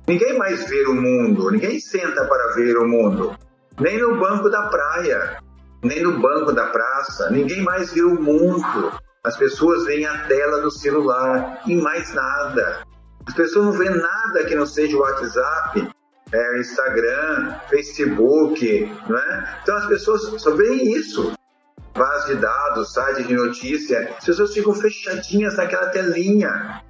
Ninguém 0.06 0.38
mais 0.38 0.68
vê 0.68 0.86
o 0.86 0.94
mundo, 0.94 1.50
ninguém 1.50 1.78
senta 1.80 2.24
para 2.24 2.54
ver 2.54 2.76
o 2.78 2.88
mundo. 2.88 3.36
Nem 3.78 3.98
no 3.98 4.18
banco 4.18 4.48
da 4.48 4.68
praia, 4.68 5.38
nem 5.82 6.02
no 6.02 6.18
banco 6.20 6.52
da 6.52 6.66
praça, 6.66 7.30
ninguém 7.30 7.62
mais 7.62 7.92
vê 7.92 8.02
o 8.02 8.20
mundo. 8.20 8.92
As 9.24 9.36
pessoas 9.36 9.84
veem 9.84 10.06
a 10.06 10.26
tela 10.26 10.60
do 10.60 10.70
celular 10.70 11.60
e 11.66 11.74
mais 11.76 12.12
nada. 12.14 12.82
As 13.26 13.34
pessoas 13.34 13.66
não 13.66 13.72
veem 13.72 13.90
nada 13.90 14.44
que 14.44 14.54
não 14.54 14.66
seja 14.66 14.96
o 14.96 15.00
WhatsApp, 15.00 15.88
é, 16.32 16.60
Instagram, 16.60 17.54
Facebook, 17.68 18.84
né? 19.08 19.58
Então 19.62 19.76
as 19.76 19.86
pessoas 19.86 20.22
só 20.40 20.54
veem 20.54 20.94
isso. 20.94 21.32
Base 21.94 22.34
de 22.34 22.40
dados, 22.40 22.92
site 22.92 23.24
de 23.24 23.34
notícia, 23.34 24.14
as 24.16 24.24
pessoas 24.24 24.54
ficam 24.54 24.72
fechadinhas 24.72 25.56
naquela 25.56 25.88
telinha. 25.88 26.82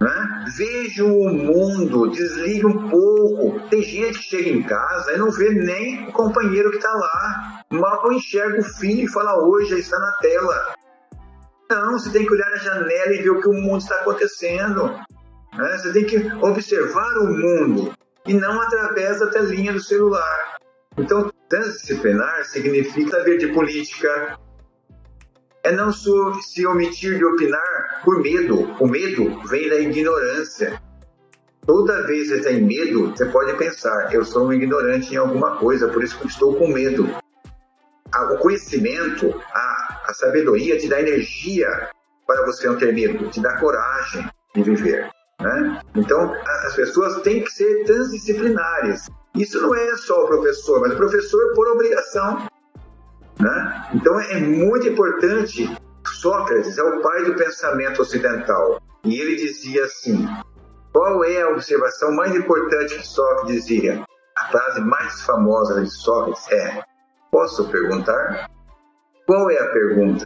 Né? 0.00 0.44
Vejam 0.56 1.12
o 1.18 1.32
mundo, 1.32 2.10
desligue 2.10 2.66
um 2.66 2.88
pouco. 2.88 3.68
Tem 3.68 3.82
gente 3.82 4.18
que 4.18 4.24
chega 4.24 4.50
em 4.50 4.62
casa 4.62 5.12
e 5.12 5.18
não 5.18 5.30
vê 5.30 5.50
nem 5.50 6.08
o 6.08 6.12
companheiro 6.12 6.70
que 6.70 6.76
está 6.76 6.92
lá. 6.92 7.62
Mal 7.70 8.12
enxerga 8.12 8.60
o 8.60 8.64
filho 8.64 9.04
e 9.04 9.12
fala: 9.12 9.44
hoje 9.44 9.70
já 9.70 9.78
está 9.78 9.98
na 9.98 10.12
tela. 10.20 10.74
Não, 11.70 11.98
você 11.98 12.10
tem 12.10 12.24
que 12.24 12.32
olhar 12.32 12.50
na 12.50 12.56
janela 12.56 13.12
e 13.12 13.22
ver 13.22 13.30
o 13.30 13.40
que 13.40 13.48
o 13.48 13.52
mundo 13.52 13.80
está 13.80 13.96
acontecendo. 13.96 14.86
Né? 15.54 15.78
Você 15.78 15.92
tem 15.92 16.04
que 16.04 16.16
observar 16.40 17.18
o 17.18 17.26
mundo 17.26 17.92
e 18.26 18.34
não 18.34 18.60
através 18.60 19.20
da 19.20 19.26
telinha 19.26 19.72
do 19.72 19.80
celular. 19.80 20.58
Então, 20.96 21.30
transdisciplinar 21.48 22.44
significa 22.44 23.18
saber 23.18 23.38
de 23.38 23.48
política, 23.48 24.38
é 25.68 25.72
não 25.72 25.92
se 25.92 26.66
omitir 26.66 27.18
de 27.18 27.24
opinar 27.24 28.00
por 28.02 28.22
medo. 28.22 28.74
O 28.80 28.88
medo 28.88 29.38
vem 29.46 29.68
da 29.68 29.76
ignorância. 29.76 30.80
Toda 31.66 32.06
vez 32.06 32.28
que 32.28 32.36
você 32.36 32.42
tem 32.42 32.62
medo, 32.62 33.10
você 33.10 33.26
pode 33.26 33.52
pensar: 33.58 34.14
eu 34.14 34.24
sou 34.24 34.46
um 34.46 34.52
ignorante 34.52 35.12
em 35.12 35.18
alguma 35.18 35.58
coisa, 35.58 35.88
por 35.88 36.02
isso 36.02 36.18
que 36.18 36.26
estou 36.26 36.56
com 36.56 36.68
medo. 36.68 37.06
O 38.32 38.38
conhecimento, 38.38 39.38
a, 39.52 40.04
a 40.06 40.14
sabedoria 40.14 40.78
te 40.78 40.88
dá 40.88 40.98
energia 41.00 41.68
para 42.26 42.46
você 42.46 42.66
não 42.66 42.78
ter 42.78 42.94
medo, 42.94 43.28
te 43.28 43.40
dá 43.40 43.58
coragem 43.58 44.26
de 44.54 44.62
viver. 44.62 45.10
Né? 45.40 45.82
Então, 45.94 46.32
as 46.64 46.74
pessoas 46.74 47.20
têm 47.20 47.44
que 47.44 47.50
ser 47.50 47.84
transdisciplinares. 47.84 49.10
Isso 49.36 49.60
não 49.60 49.74
é 49.74 49.96
só 49.98 50.24
o 50.24 50.26
professor, 50.26 50.80
mas 50.80 50.94
o 50.94 50.96
professor 50.96 51.52
por 51.54 51.68
obrigação. 51.68 52.48
Né? 53.40 53.88
Então 53.94 54.20
é 54.20 54.40
muito 54.40 54.88
importante. 54.88 55.70
Sócrates 56.20 56.78
é 56.78 56.82
o 56.82 57.02
pai 57.02 57.24
do 57.24 57.34
pensamento 57.34 58.02
ocidental 58.02 58.80
e 59.04 59.20
ele 59.20 59.36
dizia 59.36 59.84
assim: 59.84 60.26
qual 60.92 61.22
é 61.24 61.42
a 61.42 61.50
observação 61.50 62.12
mais 62.12 62.34
importante 62.34 62.96
que 62.96 63.06
Sócrates 63.06 63.54
dizia? 63.54 64.04
A 64.36 64.50
frase 64.50 64.80
mais 64.80 65.22
famosa 65.22 65.82
de 65.82 65.90
Sócrates 65.90 66.50
é: 66.50 66.82
Posso 67.30 67.70
perguntar? 67.70 68.50
Qual 69.26 69.50
é 69.50 69.58
a 69.58 69.70
pergunta? 69.70 70.24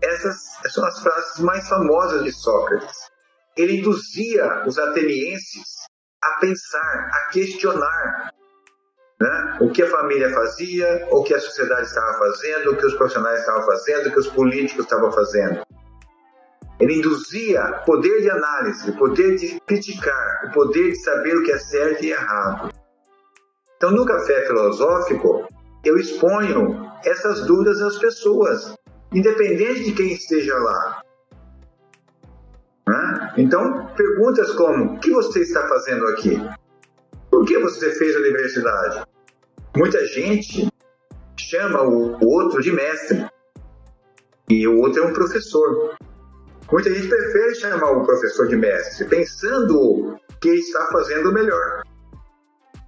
Essas 0.00 0.58
são 0.72 0.84
as 0.84 1.00
frases 1.00 1.38
mais 1.40 1.68
famosas 1.68 2.24
de 2.24 2.32
Sócrates. 2.32 3.10
Ele 3.56 3.78
induzia 3.78 4.64
os 4.66 4.78
atenienses 4.78 5.86
a 6.24 6.40
pensar, 6.40 7.10
a 7.12 7.30
questionar 7.30 8.32
né? 9.22 9.58
O 9.60 9.70
que 9.70 9.80
a 9.82 9.88
família 9.88 10.30
fazia, 10.30 11.06
o 11.12 11.22
que 11.22 11.32
a 11.32 11.38
sociedade 11.38 11.86
estava 11.86 12.18
fazendo, 12.18 12.72
o 12.72 12.76
que 12.76 12.86
os 12.86 12.94
profissionais 12.94 13.38
estavam 13.38 13.64
fazendo, 13.64 14.08
o 14.08 14.12
que 14.12 14.18
os 14.18 14.26
políticos 14.26 14.84
estavam 14.84 15.12
fazendo. 15.12 15.62
Ele 16.80 16.96
induzia 16.96 17.82
poder 17.86 18.20
de 18.20 18.28
análise, 18.28 18.90
poder 18.98 19.36
de 19.36 19.60
criticar, 19.60 20.46
o 20.48 20.52
poder 20.52 20.90
de 20.90 20.96
saber 20.96 21.36
o 21.36 21.44
que 21.44 21.52
é 21.52 21.58
certo 21.58 22.02
e 22.02 22.10
errado. 22.10 22.72
Então, 23.76 23.92
no 23.92 24.04
café 24.04 24.44
filosófico, 24.44 25.46
eu 25.84 25.96
exponho 25.96 26.90
essas 27.04 27.46
dúvidas 27.46 27.80
às 27.80 27.98
pessoas, 27.98 28.74
independente 29.12 29.84
de 29.84 29.92
quem 29.92 30.12
esteja 30.12 30.56
lá. 30.56 31.02
Né? 32.88 33.34
Então, 33.36 33.86
perguntas 33.94 34.50
como: 34.54 34.94
o 34.94 34.98
que 34.98 35.12
você 35.12 35.42
está 35.42 35.68
fazendo 35.68 36.08
aqui? 36.08 36.42
Por 37.30 37.44
que 37.44 37.56
você 37.58 37.92
fez 37.92 38.16
a 38.16 38.18
universidade? 38.18 39.11
Muita 39.74 40.06
gente 40.06 40.68
chama 41.34 41.82
o 41.82 42.18
outro 42.22 42.60
de 42.60 42.70
mestre 42.70 43.26
e 44.46 44.68
o 44.68 44.78
outro 44.80 45.02
é 45.02 45.06
um 45.06 45.14
professor. 45.14 45.96
Muita 46.70 46.94
gente 46.94 47.08
prefere 47.08 47.54
chamar 47.54 47.90
o 47.92 48.04
professor 48.04 48.48
de 48.48 48.56
mestre, 48.56 49.06
pensando 49.06 50.18
que 50.42 50.50
está 50.50 50.88
fazendo 50.92 51.32
melhor. 51.32 51.84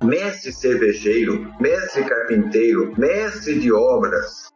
Mestre 0.03 0.53
cervejeiro, 0.53 1.51
mestre 1.59 2.05
carpinteiro, 2.05 2.93
mestre 2.99 3.59
de 3.59 3.73
obras. 3.73 4.51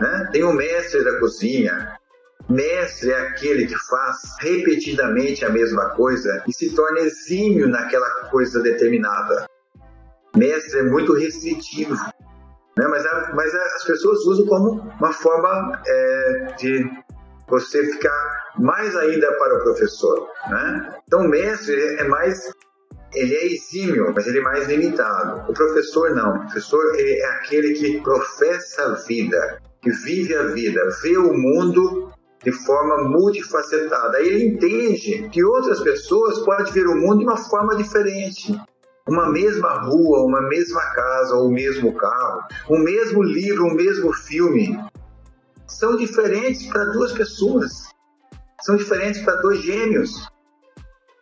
Né? 0.00 0.28
Tem 0.32 0.44
o 0.44 0.52
mestre 0.52 1.02
da 1.02 1.18
cozinha. 1.18 1.98
Mestre 2.48 3.10
é 3.10 3.18
aquele 3.18 3.66
que 3.66 3.76
faz 3.88 4.18
repetidamente 4.40 5.44
a 5.44 5.50
mesma 5.50 5.90
coisa 5.96 6.44
e 6.46 6.52
se 6.52 6.72
torna 6.72 7.00
exímio 7.00 7.66
naquela 7.66 8.28
coisa 8.30 8.62
determinada 8.62 9.48
mestre 10.36 10.80
é 10.80 10.82
muito 10.82 11.14
restritivo. 11.14 11.94
Né? 12.76 12.86
Mas, 12.88 13.04
a, 13.06 13.32
mas 13.34 13.54
a, 13.54 13.62
as 13.76 13.84
pessoas 13.84 14.24
usam 14.26 14.46
como 14.46 14.80
uma 14.98 15.12
forma 15.12 15.82
é, 15.86 16.54
de 16.58 16.90
você 17.48 17.84
ficar 17.84 18.52
mais 18.58 18.96
ainda 18.96 19.30
para 19.36 19.56
o 19.56 19.62
professor. 19.62 20.28
Né? 20.48 21.00
Então, 21.06 21.26
o 21.26 21.28
mestre 21.28 21.80
é 21.98 22.04
mais. 22.04 22.52
Ele 23.14 23.34
é 23.34 23.46
exímio, 23.52 24.10
mas 24.14 24.26
ele 24.26 24.38
é 24.38 24.42
mais 24.42 24.66
limitado. 24.68 25.50
O 25.50 25.52
professor 25.52 26.14
não. 26.14 26.36
O 26.36 26.40
professor 26.40 26.82
é 26.98 27.24
aquele 27.36 27.74
que 27.74 28.00
professa 28.00 28.84
a 28.84 28.94
vida, 29.06 29.60
que 29.82 29.90
vive 29.90 30.34
a 30.34 30.44
vida, 30.44 30.88
vê 31.02 31.18
o 31.18 31.34
mundo 31.34 32.10
de 32.42 32.52
forma 32.64 33.04
multifacetada. 33.10 34.18
Ele 34.18 34.46
entende 34.46 35.28
que 35.28 35.44
outras 35.44 35.80
pessoas 35.80 36.38
podem 36.38 36.72
ver 36.72 36.86
o 36.86 36.96
mundo 36.96 37.18
de 37.18 37.24
uma 37.24 37.36
forma 37.36 37.76
diferente 37.76 38.58
uma 39.08 39.30
mesma 39.30 39.80
rua, 39.80 40.24
uma 40.24 40.42
mesma 40.48 40.80
casa 40.94 41.34
o 41.36 41.50
mesmo 41.50 41.94
carro, 41.94 42.42
o 42.68 42.78
mesmo 42.78 43.22
livro, 43.22 43.66
o 43.66 43.74
mesmo 43.74 44.12
filme, 44.12 44.78
são 45.66 45.96
diferentes 45.96 46.66
para 46.66 46.84
duas 46.86 47.12
pessoas, 47.12 47.88
são 48.62 48.76
diferentes 48.76 49.22
para 49.22 49.36
dois 49.36 49.60
gêmeos. 49.62 50.30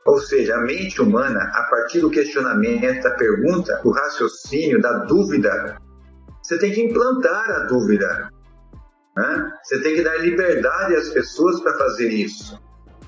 Ou 0.06 0.18
seja, 0.18 0.56
a 0.56 0.60
mente 0.60 1.00
humana, 1.00 1.40
a 1.54 1.62
partir 1.64 2.00
do 2.00 2.10
questionamento, 2.10 3.02
da 3.02 3.10
pergunta, 3.12 3.80
do 3.82 3.90
raciocínio, 3.90 4.80
da 4.80 5.04
dúvida, 5.04 5.78
você 6.42 6.58
tem 6.58 6.72
que 6.72 6.82
implantar 6.82 7.50
a 7.50 7.58
dúvida. 7.66 8.30
Né? 9.16 9.52
Você 9.62 9.80
tem 9.82 9.94
que 9.94 10.02
dar 10.02 10.18
liberdade 10.18 10.96
às 10.96 11.10
pessoas 11.10 11.60
para 11.60 11.76
fazer 11.78 12.08
isso. 12.08 12.58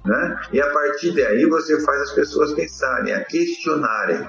Né? 0.04 0.40
E 0.52 0.60
a 0.60 0.70
partir 0.70 1.12
daí 1.12 1.46
você 1.46 1.80
faz 1.82 2.02
as 2.02 2.12
pessoas 2.12 2.52
pensarem, 2.52 3.14
a 3.14 3.24
questionarem. 3.24 4.28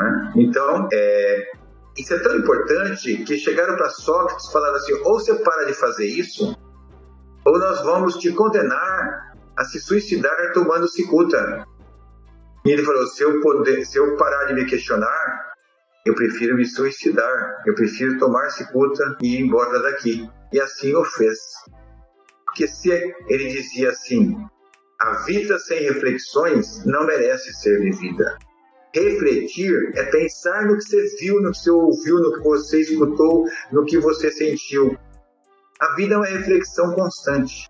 Né? 0.00 0.32
Então, 0.36 0.88
é, 0.92 1.50
isso 1.96 2.14
é 2.14 2.18
tão 2.20 2.36
importante 2.36 3.24
que 3.24 3.36
chegaram 3.36 3.76
para 3.76 3.90
Sócrates 3.90 4.48
e 4.48 4.52
falaram 4.52 4.76
assim: 4.76 4.94
ou 5.04 5.18
você 5.18 5.34
para 5.34 5.64
de 5.64 5.74
fazer 5.74 6.06
isso, 6.06 6.56
ou 7.44 7.58
nós 7.58 7.82
vamos 7.82 8.16
te 8.16 8.32
condenar 8.32 9.34
a 9.56 9.64
se 9.64 9.80
suicidar 9.80 10.52
tomando 10.52 10.88
cicuta. 10.88 11.66
E 12.64 12.70
ele 12.70 12.84
falou: 12.84 13.06
se 13.06 13.22
eu, 13.22 13.40
poder, 13.40 13.84
se 13.84 13.98
eu 13.98 14.16
parar 14.16 14.44
de 14.46 14.54
me 14.54 14.64
questionar, 14.66 15.52
eu 16.06 16.14
prefiro 16.14 16.56
me 16.56 16.64
suicidar, 16.64 17.62
eu 17.66 17.74
prefiro 17.74 18.18
tomar 18.18 18.50
cicuta 18.50 19.16
e 19.20 19.36
ir 19.36 19.40
embora 19.40 19.80
daqui. 19.80 20.28
E 20.52 20.60
assim 20.60 20.94
o 20.94 21.04
fez. 21.04 21.38
Porque 22.46 22.68
se 22.68 22.90
ele 22.90 23.48
dizia 23.48 23.90
assim: 23.90 24.36
a 25.00 25.12
vida 25.24 25.58
sem 25.58 25.80
reflexões 25.82 26.84
não 26.84 27.04
merece 27.04 27.52
ser 27.54 27.80
vivida. 27.80 28.38
Refletir 28.94 29.92
é 29.94 30.04
pensar 30.04 30.66
no 30.66 30.76
que 30.76 30.84
você 30.84 31.16
viu, 31.20 31.40
no 31.42 31.52
que 31.52 31.58
você 31.58 31.70
ouviu, 31.70 32.18
no 32.18 32.32
que 32.32 32.42
você 32.42 32.80
escutou, 32.80 33.44
no 33.70 33.84
que 33.84 33.98
você 33.98 34.30
sentiu. 34.30 34.96
A 35.78 35.94
vida 35.94 36.14
é 36.14 36.16
uma 36.16 36.26
reflexão 36.26 36.94
constante. 36.94 37.68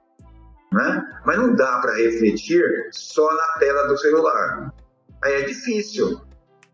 Né? 0.72 1.02
Mas 1.24 1.38
não 1.38 1.54
dá 1.54 1.78
para 1.80 1.94
refletir 1.94 2.62
só 2.92 3.28
na 3.34 3.58
tela 3.58 3.88
do 3.88 3.98
celular. 3.98 4.72
Aí 5.22 5.34
é 5.34 5.42
difícil. 5.42 6.20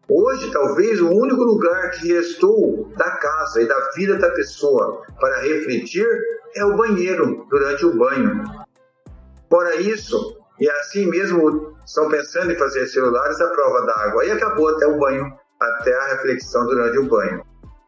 Hoje, 0.08 0.50
talvez 0.52 1.00
o 1.00 1.08
único 1.08 1.42
lugar 1.42 1.92
que 1.92 2.12
restou 2.12 2.92
da 2.96 3.10
casa 3.12 3.62
e 3.62 3.66
da 3.66 3.90
vida 3.96 4.18
da 4.18 4.30
pessoa 4.32 5.02
para 5.18 5.40
refletir 5.40 6.06
é 6.54 6.64
o 6.64 6.76
banheiro 6.76 7.46
durante 7.48 7.86
o 7.86 7.96
banho. 7.96 8.44
Fora 9.48 9.76
isso, 9.76 10.38
e 10.60 10.68
assim 10.68 11.06
mesmo 11.06 11.73
estão 11.84 12.08
pensando 12.08 12.52
em 12.52 12.58
fazer 12.58 12.86
celulares 12.86 13.40
à 13.40 13.48
prova 13.50 13.86
d'água. 13.86 14.22
Aí 14.22 14.30
acabou 14.30 14.68
até 14.68 14.86
o 14.86 14.98
banho, 14.98 15.32
até 15.60 15.94
a 15.94 16.06
reflexão 16.14 16.66
durante 16.66 16.98
o 16.98 17.08
banho. 17.08 17.44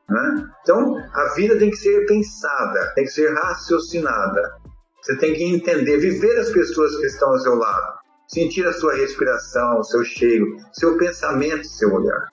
Né? 0.09 0.48
Então, 0.62 0.96
a 1.14 1.35
vida 1.35 1.59
tem 1.59 1.70
que 1.70 1.76
ser 1.76 2.06
pensada, 2.06 2.92
tem 2.94 3.04
que 3.04 3.11
ser 3.11 3.35
raciocinada. 3.35 4.56
Você 5.02 5.16
tem 5.18 5.35
que 5.35 5.44
entender, 5.44 5.98
viver 5.98 6.38
as 6.38 6.50
pessoas 6.50 6.96
que 6.96 7.06
estão 7.06 7.28
ao 7.30 7.38
seu 7.38 7.54
lado, 7.54 7.98
sentir 8.28 8.66
a 8.66 8.72
sua 8.72 8.94
respiração, 8.94 9.78
o 9.78 9.85
seu 9.85 10.04
cheiro, 10.04 10.46
seu 10.72 10.96
pensamento, 10.96 11.64
seu 11.64 11.92
olhar. 11.94 12.28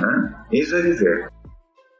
Né? 0.00 0.44
Isso 0.52 0.76
é 0.76 0.82
viver. 0.82 1.28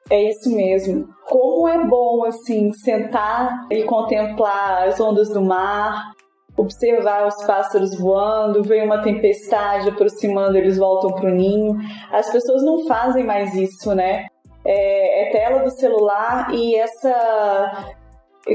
É 0.08 0.30
isso 0.30 0.54
mesmo. 0.54 1.08
Como 1.24 1.66
é 1.68 1.84
bom, 1.84 2.24
assim, 2.24 2.72
sentar 2.72 3.66
e 3.70 3.82
contemplar 3.82 4.86
as 4.86 5.00
ondas 5.00 5.28
do 5.30 5.42
mar, 5.42 6.12
observar 6.56 7.26
os 7.26 7.44
pássaros 7.44 7.98
voando, 7.98 8.62
vem 8.62 8.84
uma 8.84 9.02
tempestade 9.02 9.88
aproximando, 9.88 10.56
eles 10.56 10.78
voltam 10.78 11.12
para 11.12 11.30
o 11.30 11.34
ninho. 11.34 11.76
As 12.10 12.30
pessoas 12.30 12.62
não 12.62 12.86
fazem 12.86 13.24
mais 13.24 13.54
isso, 13.54 13.94
né? 13.94 14.26
É, 14.64 15.28
é 15.28 15.32
tela 15.32 15.62
do 15.62 15.70
celular 15.70 16.48
e 16.52 16.74
essa 16.74 17.94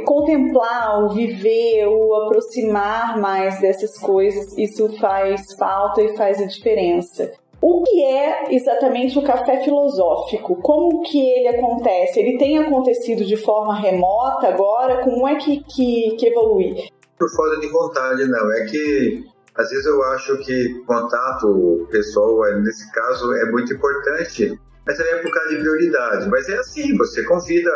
contemplar, 0.05 1.03
o 1.03 1.09
viver, 1.09 1.85
o 1.87 2.15
aproximar 2.15 3.19
mais 3.19 3.59
dessas 3.59 3.97
coisas, 3.97 4.57
isso 4.57 4.97
faz 4.99 5.53
falta 5.57 6.01
e 6.01 6.15
faz 6.15 6.41
a 6.41 6.45
diferença. 6.45 7.31
O 7.61 7.83
que 7.83 8.03
é 8.03 8.55
exatamente 8.55 9.19
o 9.19 9.21
café 9.21 9.59
filosófico? 9.59 10.55
Como 10.61 11.01
que 11.03 11.21
ele 11.21 11.47
acontece? 11.49 12.19
Ele 12.19 12.37
tem 12.37 12.57
acontecido 12.57 13.23
de 13.23 13.35
forma 13.35 13.75
remota 13.75 14.47
agora? 14.47 15.03
Como 15.03 15.27
é 15.27 15.35
que, 15.35 15.63
que, 15.63 16.15
que 16.17 16.27
evolui? 16.27 16.89
Por 17.21 17.29
falta 17.35 17.59
de 17.59 17.67
vontade, 17.67 18.27
não. 18.27 18.51
É 18.51 18.65
que 18.65 19.23
às 19.55 19.69
vezes 19.69 19.85
eu 19.85 20.01
acho 20.05 20.37
que 20.39 20.83
contato 20.85 21.87
pessoal, 21.91 22.47
é, 22.47 22.59
nesse 22.59 22.91
caso, 22.91 23.31
é 23.33 23.51
muito 23.51 23.73
importante, 23.73 24.59
mas 24.87 24.97
também 24.97 25.13
é 25.13 25.17
por 25.21 25.31
causa 25.31 25.49
de 25.49 25.57
prioridade. 25.57 26.29
Mas 26.29 26.49
é 26.49 26.57
assim, 26.57 26.97
você 26.97 27.23
convida 27.23 27.71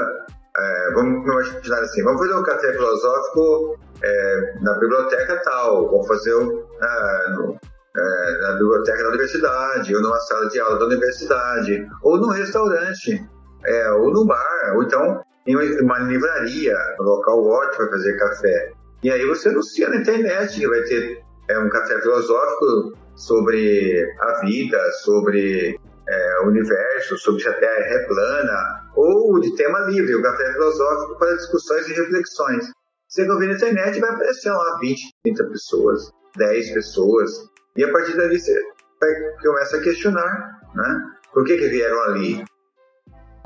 é, 0.58 0.92
vamos 0.94 1.28
imaginar 1.28 1.82
assim, 1.82 2.02
vamos 2.04 2.22
fazer 2.22 2.34
um 2.34 2.44
café 2.44 2.72
filosófico 2.74 3.78
é, 4.02 4.54
na 4.62 4.74
biblioteca 4.80 5.42
tal, 5.44 5.90
vamos 5.92 6.08
fazer 6.08 6.34
ah, 6.82 7.36
no, 7.36 7.60
é, 7.98 8.42
na 8.42 8.52
biblioteca 8.54 9.04
da 9.04 9.10
universidade, 9.10 9.96
ou 9.96 10.02
numa 10.02 10.20
sala 10.22 10.48
de 10.48 10.60
aula 10.60 10.80
da 10.80 10.86
universidade, 10.86 11.86
ou 12.04 12.18
num 12.18 12.30
restaurante, 12.30 13.22
é, 13.66 13.92
ou 13.92 14.12
num 14.12 14.26
bar, 14.26 14.76
ou 14.76 14.84
então 14.84 15.22
em 15.46 15.56
uma 15.82 16.00
livraria, 16.00 16.76
um 17.00 17.04
local 17.04 17.46
ótimo 17.46 17.78
para 17.78 17.90
fazer 17.90 18.18
café. 18.18 18.72
E 19.06 19.12
aí 19.12 19.24
você 19.28 19.50
anuncia 19.50 19.88
na 19.88 19.98
internet 19.98 20.60
que 20.60 20.68
vai 20.68 20.82
ter 20.82 21.24
é, 21.48 21.60
um 21.60 21.70
café 21.70 22.02
filosófico 22.02 22.98
sobre 23.16 24.04
a 24.20 24.40
vida, 24.44 24.82
sobre 25.04 25.80
é, 26.10 26.40
o 26.40 26.48
universo, 26.48 27.16
sobre 27.20 27.44
se 27.44 27.48
a 27.48 27.54
Terra 27.54 27.86
é 27.86 28.08
plana, 28.08 28.90
ou 28.96 29.40
de 29.40 29.56
tema 29.56 29.78
livre, 29.82 30.16
o 30.16 30.24
café 30.24 30.52
filosófico 30.54 31.20
para 31.20 31.36
discussões 31.36 31.88
e 31.88 31.94
reflexões. 31.94 32.72
Você 33.08 33.30
ouvir 33.30 33.46
na 33.46 33.54
internet 33.54 34.00
vai 34.00 34.10
aparecer 34.10 34.50
lá 34.50 34.80
20, 34.80 35.00
30 35.24 35.50
pessoas, 35.50 36.10
10 36.38 36.74
pessoas, 36.74 37.32
e 37.78 37.84
a 37.84 37.92
partir 37.92 38.18
dali 38.18 38.40
você 38.40 38.60
vai, 39.00 39.12
começa 39.44 39.78
a 39.78 39.82
questionar, 39.82 40.62
né? 40.74 41.02
Por 41.32 41.46
que 41.46 41.58
que 41.58 41.68
vieram 41.68 42.02
ali? 42.06 42.44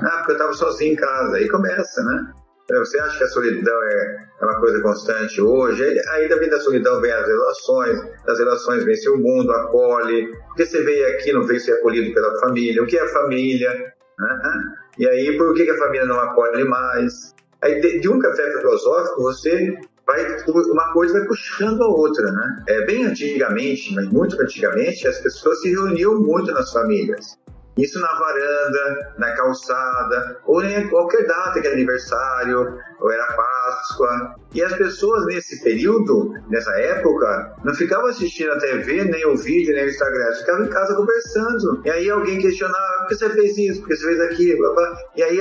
Ah, 0.00 0.16
porque 0.16 0.32
eu 0.32 0.36
estava 0.36 0.54
sozinho 0.54 0.94
em 0.94 0.96
casa. 0.96 1.36
Aí 1.36 1.50
começa, 1.50 2.02
né? 2.02 2.32
Você 2.78 2.98
acha 2.98 3.18
que 3.18 3.24
a 3.24 3.28
solidão 3.28 3.82
é, 3.82 4.26
é 4.40 4.44
uma 4.44 4.60
coisa 4.60 4.80
constante 4.80 5.40
hoje? 5.40 5.82
Aí 6.10 6.28
da 6.28 6.36
vida 6.36 6.56
da 6.56 6.60
solidão 6.60 7.00
vem 7.00 7.12
as 7.12 7.26
relações, 7.26 7.98
das 8.24 8.38
relações 8.38 8.84
vem 8.84 8.94
seu 8.94 9.18
mundo, 9.18 9.52
acolhe. 9.52 10.28
Porque 10.48 10.66
você 10.66 10.82
veio 10.82 11.08
aqui, 11.08 11.32
não 11.32 11.44
veio 11.44 11.60
ser 11.60 11.72
acolhido 11.72 12.12
pela 12.14 12.38
família. 12.40 12.82
O 12.82 12.86
que 12.86 12.98
é 12.98 13.06
família? 13.08 13.92
Né? 14.18 14.62
E 14.98 15.08
aí, 15.08 15.36
por 15.38 15.54
que, 15.54 15.68
a 15.70 15.78
família 15.78 16.06
não 16.06 16.20
acolhe 16.20 16.64
mais? 16.64 17.34
Aí, 17.62 17.80
de 18.00 18.08
um 18.08 18.18
café 18.18 18.50
filosófico, 18.58 19.22
você 19.22 19.78
vai, 20.06 20.26
uma 20.46 20.92
coisa 20.92 21.14
vai 21.14 21.26
puxando 21.26 21.82
a 21.82 21.88
outra, 21.88 22.30
né? 22.30 22.64
É, 22.68 22.84
bem 22.84 23.04
antigamente, 23.04 23.94
mas 23.94 24.08
muito 24.08 24.40
antigamente, 24.40 25.06
as 25.06 25.18
pessoas 25.20 25.60
se 25.60 25.70
reuniam 25.70 26.20
muito 26.20 26.52
nas 26.52 26.72
famílias. 26.72 27.38
Isso 27.76 28.00
na 28.00 28.12
varanda, 28.12 29.14
na 29.18 29.32
calçada, 29.34 30.40
ou 30.44 30.62
em 30.62 30.88
qualquer 30.88 31.26
data 31.26 31.60
que 31.60 31.66
é 31.66 31.72
aniversário, 31.72 32.78
ou 33.00 33.10
era 33.10 33.32
Páscoa. 33.32 34.34
E 34.54 34.62
as 34.62 34.74
pessoas 34.74 35.24
nesse 35.26 35.62
período, 35.62 36.34
nessa 36.48 36.72
época, 36.80 37.54
não 37.64 37.74
ficavam 37.74 38.06
assistindo 38.06 38.52
a 38.52 38.58
TV, 38.58 39.04
nem 39.04 39.26
o 39.26 39.36
vídeo, 39.36 39.74
nem 39.74 39.84
o 39.84 39.88
Instagram, 39.88 40.34
ficavam 40.34 40.66
em 40.66 40.70
casa 40.70 40.94
conversando. 40.94 41.82
E 41.84 41.90
aí 41.90 42.10
alguém 42.10 42.38
questionava, 42.38 42.98
por 43.00 43.08
que 43.08 43.14
você 43.14 43.30
fez 43.30 43.56
isso, 43.56 43.80
por 43.80 43.88
que 43.88 43.96
você 43.96 44.06
fez 44.06 44.20
aquilo? 44.20 44.74
E 45.16 45.22
aí 45.22 45.38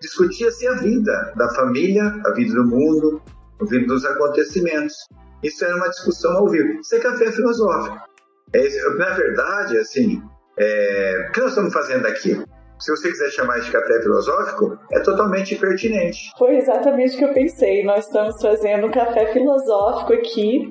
discutia-se 0.00 0.66
a 0.66 0.74
vida 0.74 1.32
da 1.36 1.48
família, 1.54 2.14
a 2.26 2.30
vida 2.32 2.54
do 2.54 2.64
mundo, 2.64 3.22
a 3.60 3.64
vida 3.64 3.86
dos 3.86 4.04
acontecimentos. 4.04 4.94
Isso 5.42 5.64
era 5.64 5.76
uma 5.76 5.88
discussão 5.88 6.32
ao 6.36 6.48
vivo. 6.48 6.80
Isso 6.80 6.94
é 6.94 6.98
café 6.98 7.30
filosófico. 7.30 7.96
É, 8.52 8.94
na 8.96 9.10
verdade, 9.10 9.78
assim, 9.78 10.22
é, 10.58 11.26
o 11.28 11.32
que 11.32 11.40
nós 11.40 11.50
estamos 11.50 11.72
fazendo 11.72 12.06
aqui? 12.06 12.42
Se 12.78 12.90
você 12.90 13.10
quiser 13.10 13.30
chamar 13.30 13.60
de 13.60 13.70
café 13.70 14.00
filosófico, 14.02 14.78
é 14.92 15.00
totalmente 15.00 15.54
pertinente. 15.56 16.30
Foi 16.38 16.56
exatamente 16.56 17.16
o 17.16 17.18
que 17.18 17.24
eu 17.24 17.32
pensei. 17.32 17.84
Nós 17.84 18.06
estamos 18.06 18.40
fazendo 18.40 18.86
um 18.86 18.90
café 18.90 19.32
filosófico 19.32 20.12
aqui. 20.12 20.70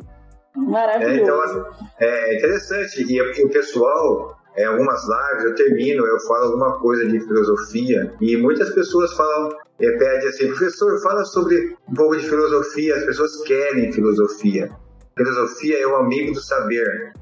Maravilhoso. 0.56 1.66
É, 2.00 2.06
então, 2.06 2.08
é 2.08 2.38
interessante. 2.38 3.04
E, 3.04 3.18
e 3.18 3.46
o 3.46 3.50
pessoal, 3.50 4.38
em 4.56 4.62
é, 4.62 4.66
algumas 4.66 5.02
lives, 5.04 5.46
eu 5.46 5.56
termino, 5.56 6.06
eu 6.06 6.20
falo 6.22 6.46
alguma 6.46 6.80
coisa 6.80 7.08
de 7.08 7.20
filosofia. 7.20 8.14
E 8.22 8.38
muitas 8.38 8.70
pessoas 8.70 9.12
falam, 9.14 9.50
é, 9.80 9.92
pedem 9.92 10.30
assim, 10.30 10.48
professor, 10.48 11.02
fala 11.02 11.26
sobre 11.26 11.76
um 11.90 11.94
pouco 11.94 12.18
de 12.18 12.30
filosofia. 12.30 12.96
As 12.98 13.06
pessoas 13.06 13.42
querem 13.44 13.92
filosofia. 13.92 14.70
Filosofia 15.18 15.82
é 15.82 15.88
o 15.88 15.96
amigo 15.96 16.34
do 16.34 16.42
saber 16.42 17.14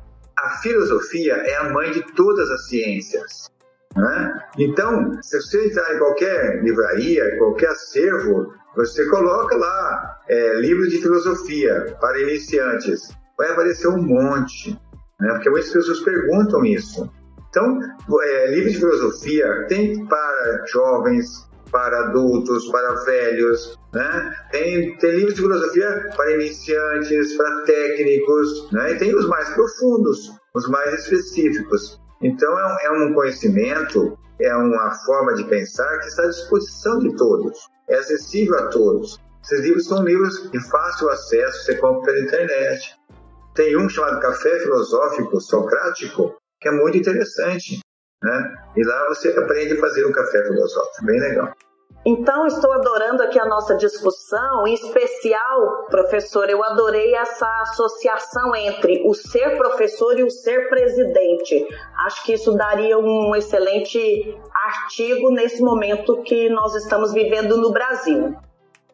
a 0.44 0.50
filosofia 0.62 1.36
é 1.36 1.56
a 1.56 1.70
mãe 1.70 1.92
de 1.92 2.02
todas 2.14 2.50
as 2.52 2.68
ciências. 2.68 3.50
Né? 3.96 4.40
Então, 4.58 5.18
se 5.22 5.40
você 5.40 5.68
entrar 5.68 5.96
em 5.96 6.00
qualquer 6.00 6.62
livraria, 6.64 7.38
qualquer 7.38 7.70
acervo, 7.70 8.54
você 8.76 9.08
coloca 9.08 9.56
lá 9.56 10.20
é, 10.28 10.56
livros 10.56 10.90
de 10.90 10.98
filosofia 11.02 11.96
para 12.02 12.20
iniciantes. 12.22 13.16
Vai 13.38 13.52
aparecer 13.52 13.88
um 13.88 14.02
monte, 14.02 14.78
né? 15.20 15.34
porque 15.34 15.50
muitas 15.50 15.72
pessoas 15.72 16.02
perguntam 16.02 16.66
isso. 16.66 17.10
Então, 17.50 17.80
é, 18.24 18.52
de 18.52 18.74
filosofia 18.74 19.66
tem 19.70 20.06
para 20.08 20.66
jovens, 20.68 21.48
para 21.74 22.06
adultos, 22.06 22.70
para 22.70 22.94
velhos, 23.04 23.78
né? 23.92 24.32
Tem, 24.52 24.96
tem 24.98 25.12
livros 25.12 25.34
de 25.34 25.42
filosofia 25.42 26.10
para 26.16 26.32
iniciantes, 26.36 27.36
para 27.36 27.64
técnicos, 27.64 28.72
né? 28.72 28.94
E 28.94 28.98
tem 29.00 29.14
os 29.14 29.28
mais 29.28 29.50
profundos, 29.50 30.32
os 30.54 30.70
mais 30.70 30.94
específicos. 30.94 32.00
Então 32.22 32.58
é 32.58 32.66
um, 32.66 32.78
é 32.80 32.92
um 32.92 33.14
conhecimento, 33.14 34.18
é 34.40 34.56
uma 34.56 34.92
forma 35.04 35.34
de 35.34 35.44
pensar 35.46 36.00
que 36.00 36.08
está 36.08 36.24
à 36.24 36.28
disposição 36.28 37.00
de 37.00 37.16
todos, 37.18 37.58
é 37.90 37.96
acessível 37.96 38.56
a 38.60 38.68
todos. 38.68 39.20
Esses 39.44 39.66
livros 39.66 39.88
são 39.88 40.06
livros 40.06 40.52
de 40.52 40.70
fácil 40.70 41.10
acesso, 41.10 41.66
você 41.66 41.76
compra 41.76 42.14
pela 42.14 42.26
internet. 42.26 42.96
Tem 43.56 43.76
um 43.76 43.90
chamado 43.90 44.22
Café 44.22 44.60
Filosófico 44.60 45.42
Socrático, 45.42 46.34
que 46.62 46.70
é 46.70 46.72
muito 46.72 46.98
interessante. 46.98 47.83
Né? 48.24 48.56
E 48.78 48.86
lá 48.86 49.08
você 49.10 49.30
aprende 49.38 49.74
a 49.74 49.80
fazer 49.80 50.06
um 50.06 50.12
café 50.12 50.44
filosófico, 50.44 51.06
bem 51.06 51.20
legal. 51.20 51.54
Então, 52.06 52.46
estou 52.46 52.72
adorando 52.74 53.24
aqui 53.24 53.40
a 53.40 53.46
nossa 53.46 53.76
discussão, 53.76 54.68
em 54.68 54.74
especial, 54.74 55.88
professor, 55.90 56.50
eu 56.50 56.62
adorei 56.62 57.16
essa 57.16 57.48
associação 57.62 58.54
entre 58.56 59.04
o 59.06 59.14
ser 59.14 59.58
professor 59.58 60.20
e 60.20 60.24
o 60.24 60.30
ser 60.30 60.68
presidente. 60.68 61.66
Acho 62.06 62.26
que 62.26 62.34
isso 62.34 62.54
daria 62.58 62.98
um 62.98 63.34
excelente 63.34 64.38
artigo 64.54 65.32
nesse 65.32 65.62
momento 65.62 66.22
que 66.24 66.50
nós 66.50 66.76
estamos 66.76 67.14
vivendo 67.14 67.56
no 67.56 67.72
Brasil. 67.72 68.36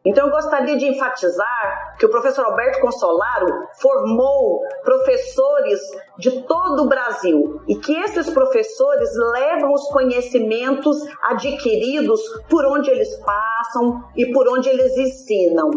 Então, 0.10 0.26
eu 0.26 0.32
gostaria 0.32 0.76
de 0.76 0.88
enfatizar 0.88 1.95
que 2.00 2.06
o 2.08 2.10
professor 2.10 2.43
Alberto 2.43 2.80
Consolaro 2.80 3.45
formou 3.80 4.60
professores 4.84 5.80
de 6.17 6.41
todo 6.48 6.84
o 6.84 6.89
Brasil 6.89 7.62
e 7.67 7.76
que 7.76 7.95
esses 7.95 8.28
professores 8.32 9.08
levam 9.34 9.72
os 9.72 9.88
conhecimentos 9.89 10.98
adquiridos 11.22 12.19
por 12.50 12.65
onde 12.65 12.89
eles 12.89 13.15
passam 13.17 14.04
e 14.15 14.34
por 14.34 14.50
onde 14.50 14.67
eles 14.67 14.98
ensinam. 14.98 15.69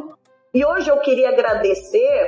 E 0.54 0.64
hoje 0.64 0.88
eu 0.90 0.98
queria 1.00 1.28
agradecer 1.28 2.26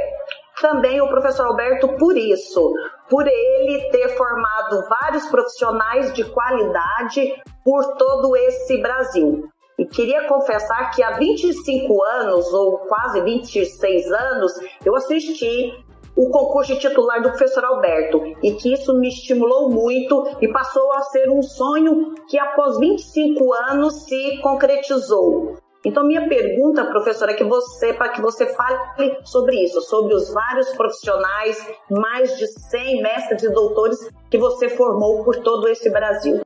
também 0.61 1.01
o 1.01 1.09
professor 1.09 1.47
Alberto 1.47 1.89
por 1.97 2.19
isso, 2.19 2.71
por 3.09 3.27
ele 3.27 3.89
ter 3.91 4.11
formado 4.11 4.87
vários 4.91 5.27
profissionais 5.29 6.13
de 6.13 6.23
qualidade 6.25 7.35
por 7.65 7.97
todo 7.97 8.37
esse 8.37 8.77
Brasil. 8.83 9.49
E 9.79 9.85
queria 9.85 10.29
confessar 10.29 10.91
que 10.93 11.03
há 11.03 11.13
25 11.13 12.03
anos, 12.05 12.53
ou 12.53 12.79
quase 12.79 13.21
26 13.23 14.13
anos, 14.13 14.53
eu 14.85 14.95
assisti 14.95 15.85
o 16.17 16.31
concurso 16.31 16.79
titular 16.79 17.21
do 17.21 17.31
professor 17.31 17.65
Alberto 17.65 18.23
e 18.43 18.53
que 18.53 18.73
isso 18.73 18.95
me 18.95 19.09
estimulou 19.09 19.69
muito 19.71 20.37
e 20.41 20.49
passou 20.49 20.93
a 20.93 21.01
ser 21.03 21.29
um 21.29 21.43
sonho 21.43 22.15
que 22.29 22.39
após 22.39 22.79
25 22.79 23.53
anos 23.53 24.05
se 24.05 24.39
concretizou. 24.41 25.57
Então 25.85 26.07
minha 26.07 26.29
pergunta, 26.29 26.87
professora, 26.87 27.33
é 27.33 27.35
que 27.35 27.45
você 27.45 27.93
para 27.93 28.09
que 28.11 28.21
você 28.23 28.47
fale 28.55 28.79
sobre 29.25 29.57
isso, 29.63 29.83
sobre 29.83 30.15
os 30.15 30.33
vários 30.33 30.71
profissionais, 30.71 31.69
mais 31.91 32.39
de 32.39 32.47
100 32.47 33.03
mestres 33.03 33.43
e 33.43 33.51
doutores 33.51 33.99
que 34.31 34.39
você 34.39 34.69
formou 34.69 35.25
por 35.25 35.37
todo 35.37 35.69
esse 35.69 35.91
Brasil. 35.91 36.44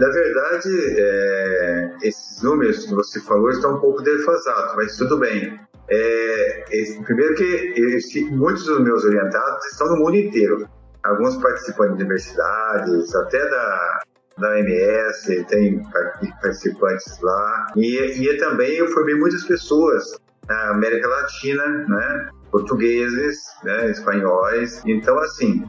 Na 0.00 0.08
verdade, 0.08 0.70
é, 0.98 1.90
esses 2.02 2.42
números 2.42 2.86
que 2.86 2.94
você 2.94 3.20
falou 3.20 3.50
estão 3.50 3.76
um 3.76 3.80
pouco 3.80 4.02
defasados, 4.02 4.74
mas 4.74 4.96
tudo 4.96 5.18
bem. 5.18 5.60
É, 5.90 6.64
esse, 6.70 7.02
primeiro 7.02 7.34
que 7.34 7.44
esse, 7.76 8.24
muitos 8.24 8.64
dos 8.64 8.80
meus 8.80 9.04
orientados 9.04 9.62
estão 9.66 9.88
no 9.88 9.96
mundo 9.96 10.16
inteiro. 10.16 10.66
Alguns 11.02 11.36
participam 11.36 11.88
de 11.88 11.92
universidades, 11.92 13.14
até 13.14 13.46
da, 13.50 14.00
da 14.38 14.60
MS, 14.60 15.44
tem 15.44 15.82
participantes 16.40 17.20
lá. 17.20 17.66
E, 17.76 17.98
e 18.26 18.38
também 18.38 18.76
eu 18.76 18.88
formei 18.88 19.16
muitas 19.16 19.44
pessoas 19.44 20.18
na 20.48 20.70
América 20.70 21.08
Latina, 21.08 21.66
né? 21.86 22.30
portugueses, 22.50 23.38
né? 23.64 23.90
espanhóis. 23.90 24.82
Então, 24.86 25.18
assim, 25.18 25.62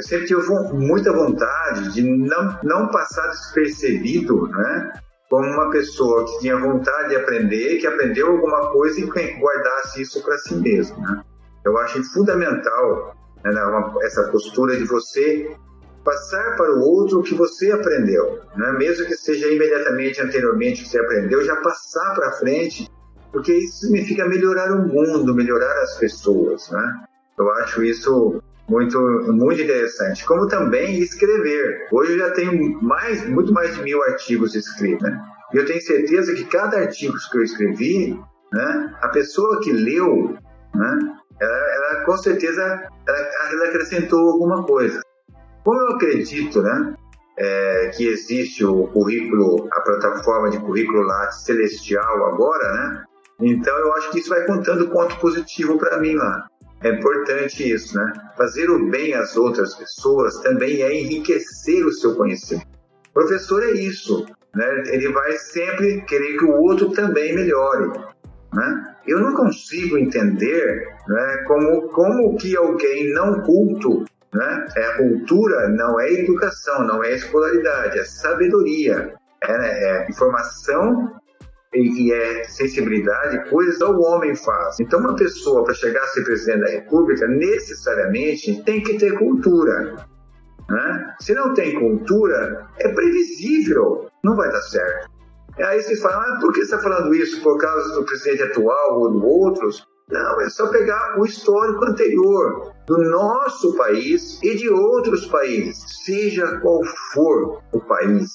eu 0.00 0.02
sempre 0.02 0.26
tive 0.26 0.40
muita 0.72 1.12
vontade 1.12 1.92
de 1.92 2.02
não, 2.02 2.58
não 2.62 2.88
passar 2.88 3.28
despercebido, 3.28 4.48
né? 4.48 4.92
Como 5.28 5.46
uma 5.46 5.70
pessoa 5.70 6.24
que 6.24 6.40
tinha 6.40 6.58
vontade 6.58 7.10
de 7.10 7.16
aprender, 7.16 7.78
que 7.78 7.86
aprendeu 7.86 8.28
alguma 8.28 8.72
coisa 8.72 8.98
e 8.98 9.04
guardasse 9.04 10.00
isso 10.00 10.22
para 10.24 10.38
si 10.38 10.54
mesmo, 10.56 10.98
né? 11.02 11.22
Eu 11.64 11.76
acho 11.78 12.02
fundamental 12.14 13.14
né, 13.44 13.52
essa 14.02 14.28
postura 14.28 14.76
de 14.76 14.84
você 14.84 15.54
passar 16.02 16.56
para 16.56 16.72
o 16.74 16.80
outro 16.80 17.20
o 17.20 17.22
que 17.22 17.34
você 17.34 17.70
aprendeu, 17.70 18.40
né? 18.56 18.72
mesmo 18.78 19.04
que 19.04 19.14
seja 19.14 19.46
imediatamente 19.48 20.18
anteriormente 20.22 20.82
que 20.82 20.88
você 20.88 20.98
aprendeu, 20.98 21.44
já 21.44 21.56
passar 21.56 22.14
para 22.14 22.32
frente, 22.32 22.90
porque 23.30 23.52
isso 23.52 23.80
significa 23.80 24.26
melhorar 24.26 24.72
o 24.72 24.88
mundo, 24.88 25.34
melhorar 25.34 25.82
as 25.82 25.98
pessoas. 25.98 26.70
Né? 26.70 27.04
Eu 27.38 27.50
acho 27.52 27.84
isso 27.84 28.42
muito, 28.70 29.00
muito 29.32 29.60
interessante. 29.60 30.24
Como 30.24 30.46
também 30.46 31.00
escrever. 31.00 31.88
Hoje 31.90 32.12
eu 32.12 32.18
já 32.18 32.30
tenho 32.30 32.80
mais, 32.80 33.28
muito 33.28 33.52
mais 33.52 33.74
de 33.74 33.82
mil 33.82 34.00
artigos 34.04 34.54
escritos. 34.54 35.02
Né? 35.02 35.20
E 35.52 35.56
eu 35.56 35.66
tenho 35.66 35.80
certeza 35.82 36.32
que 36.32 36.44
cada 36.44 36.78
artigo 36.78 37.14
que 37.30 37.38
eu 37.38 37.42
escrevi, 37.42 38.18
né, 38.52 38.94
a 39.02 39.08
pessoa 39.08 39.60
que 39.60 39.72
leu, 39.72 40.36
né, 40.72 40.98
ela, 41.40 41.74
ela 41.74 42.04
com 42.04 42.16
certeza 42.16 42.62
ela, 42.62 43.18
ela 43.52 43.64
acrescentou 43.66 44.30
alguma 44.30 44.62
coisa. 44.64 45.00
Como 45.64 45.80
eu 45.80 45.96
acredito, 45.96 46.62
né, 46.62 46.94
é, 47.36 47.90
que 47.96 48.06
existe 48.06 48.64
o 48.64 48.86
currículo, 48.86 49.68
a 49.72 49.80
plataforma 49.80 50.48
de 50.48 50.60
currículo 50.60 51.02
lá 51.02 51.32
celestial 51.32 52.26
agora, 52.26 52.72
né? 52.72 53.04
Então 53.40 53.76
eu 53.78 53.92
acho 53.94 54.10
que 54.10 54.20
isso 54.20 54.28
vai 54.28 54.44
contando 54.44 54.90
ponto 54.90 55.18
positivo 55.18 55.78
para 55.78 55.98
mim 55.98 56.14
lá. 56.14 56.46
É 56.82 56.88
importante 56.88 57.70
isso, 57.70 57.96
né? 57.96 58.12
Fazer 58.36 58.70
o 58.70 58.90
bem 58.90 59.14
às 59.14 59.36
outras 59.36 59.74
pessoas 59.74 60.40
também 60.40 60.82
é 60.82 60.94
enriquecer 60.94 61.84
o 61.84 61.92
seu 61.92 62.14
conhecimento. 62.14 62.66
O 63.10 63.12
professor 63.12 63.62
é 63.62 63.72
isso, 63.72 64.26
né? 64.54 64.82
Ele 64.86 65.12
vai 65.12 65.32
sempre 65.32 66.02
querer 66.02 66.38
que 66.38 66.44
o 66.44 66.56
outro 66.56 66.90
também 66.90 67.34
melhore, 67.34 67.90
né? 68.54 68.96
Eu 69.06 69.20
não 69.20 69.34
consigo 69.34 69.98
entender, 69.98 70.88
né? 71.08 71.44
Como 71.46 71.88
como 71.88 72.36
que 72.36 72.56
alguém 72.56 73.12
não 73.12 73.42
culto 73.42 74.04
né? 74.32 74.66
É, 74.76 74.96
cultura 74.96 75.68
não 75.68 75.98
é 75.98 76.12
educação, 76.12 76.84
não 76.84 77.02
é 77.02 77.12
escolaridade, 77.14 77.98
é 77.98 78.04
sabedoria, 78.04 79.14
é, 79.42 79.52
é 79.52 80.06
informação 80.08 81.19
e 81.72 82.12
é 82.12 82.44
sensibilidade, 82.44 83.48
coisas 83.48 83.80
o 83.80 84.00
homem 84.00 84.34
faz. 84.34 84.80
Então, 84.80 84.98
uma 84.98 85.14
pessoa, 85.14 85.64
para 85.64 85.74
chegar 85.74 86.02
a 86.02 86.06
ser 86.08 86.24
presidente 86.24 86.64
da 86.64 86.70
República, 86.70 87.28
necessariamente 87.28 88.62
tem 88.64 88.82
que 88.82 88.98
ter 88.98 89.16
cultura. 89.16 89.96
Né? 90.68 91.14
Se 91.20 91.32
não 91.34 91.54
tem 91.54 91.78
cultura, 91.78 92.68
é 92.78 92.88
previsível, 92.88 94.08
não 94.24 94.36
vai 94.36 94.50
dar 94.50 94.62
certo. 94.62 95.10
E 95.58 95.62
aí 95.62 95.80
se 95.82 95.96
fala, 96.00 96.16
ah, 96.16 96.38
por 96.40 96.52
que 96.52 96.60
você 96.60 96.74
está 96.74 96.78
falando 96.78 97.14
isso? 97.14 97.42
Por 97.42 97.58
causa 97.58 97.94
do 97.94 98.04
presidente 98.04 98.42
atual 98.44 99.00
ou 99.00 99.10
do 99.12 99.24
outros? 99.24 99.86
Não, 100.08 100.40
é 100.40 100.48
só 100.48 100.68
pegar 100.68 101.20
o 101.20 101.24
histórico 101.24 101.84
anterior 101.84 102.72
do 102.86 102.98
nosso 103.10 103.76
país 103.76 104.42
e 104.42 104.56
de 104.56 104.68
outros 104.68 105.26
países, 105.26 105.84
seja 106.04 106.58
qual 106.60 106.80
for 107.12 107.62
o 107.72 107.80
país. 107.80 108.32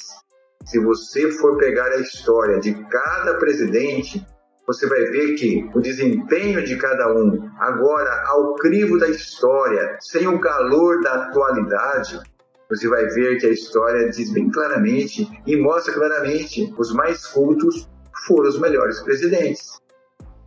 Se 0.66 0.80
você 0.80 1.32
for 1.32 1.58
pegar 1.58 1.88
a 1.92 1.98
história 1.98 2.60
de 2.60 2.74
cada 2.86 3.36
presidente, 3.36 4.26
você 4.66 4.88
vai 4.88 5.00
ver 5.06 5.36
que 5.36 5.70
o 5.76 5.80
desempenho 5.80 6.64
de 6.64 6.76
cada 6.76 7.14
um, 7.14 7.50
agora 7.60 8.24
ao 8.28 8.56
crivo 8.56 8.98
da 8.98 9.08
história, 9.08 9.98
sem 10.00 10.28
o 10.28 10.40
calor 10.40 11.02
da 11.02 11.26
atualidade, 11.26 12.20
você 12.68 12.88
vai 12.88 13.06
ver 13.06 13.38
que 13.38 13.46
a 13.46 13.52
história 13.52 14.10
diz 14.10 14.32
bem 14.32 14.50
claramente 14.50 15.30
e 15.46 15.56
mostra 15.56 15.94
claramente 15.94 16.74
os 16.80 16.92
mais 16.92 17.28
cultos 17.28 17.88
foram 18.26 18.50
os 18.50 18.60
melhores 18.60 19.00
presidentes. 19.02 19.80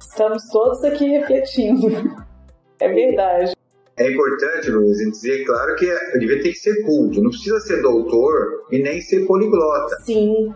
Estamos 0.00 0.42
todos 0.50 0.82
aqui 0.84 1.06
refletindo. 1.06 1.88
É 2.80 2.88
verdade. 2.88 3.57
É 3.98 4.12
importante, 4.12 4.70
Luiz, 4.70 4.98
dizer, 4.98 5.44
claro, 5.44 5.74
que 5.74 5.86
eu 5.86 6.20
devia 6.20 6.40
ter 6.40 6.52
que 6.52 6.58
ser 6.58 6.82
culto. 6.82 7.20
Não 7.20 7.30
precisa 7.30 7.58
ser 7.60 7.82
doutor 7.82 8.64
e 8.70 8.78
nem 8.78 9.00
ser 9.00 9.26
poliglota. 9.26 9.96
Sim. 10.04 10.52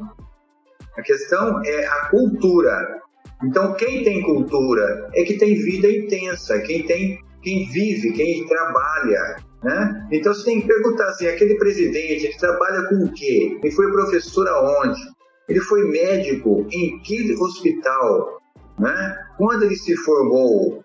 A 0.96 1.02
questão 1.02 1.60
é 1.64 1.86
a 1.86 2.08
cultura. 2.08 3.00
Então, 3.44 3.74
quem 3.74 4.04
tem 4.04 4.22
cultura 4.22 5.08
é 5.14 5.24
que 5.24 5.36
tem 5.36 5.56
vida 5.56 5.90
intensa, 5.90 6.60
quem 6.60 6.86
tem, 6.86 7.18
quem 7.42 7.68
vive, 7.68 8.12
quem 8.12 8.46
trabalha, 8.46 9.36
né? 9.64 10.08
Então, 10.12 10.32
você 10.32 10.44
tem 10.44 10.60
que 10.60 10.68
perguntar 10.68 11.06
assim, 11.06 11.26
aquele 11.26 11.56
presidente, 11.56 12.26
ele 12.26 12.38
trabalha 12.38 12.88
com 12.88 13.04
o 13.04 13.12
quê? 13.12 13.58
Ele 13.60 13.74
foi 13.74 13.90
professor 13.90 14.46
aonde? 14.46 15.00
Ele 15.48 15.60
foi 15.60 15.82
médico 15.90 16.64
em 16.70 17.00
que 17.00 17.34
hospital? 17.34 18.38
Né? 18.78 19.16
Quando 19.36 19.64
ele 19.64 19.76
se 19.76 19.96
formou, 19.96 20.82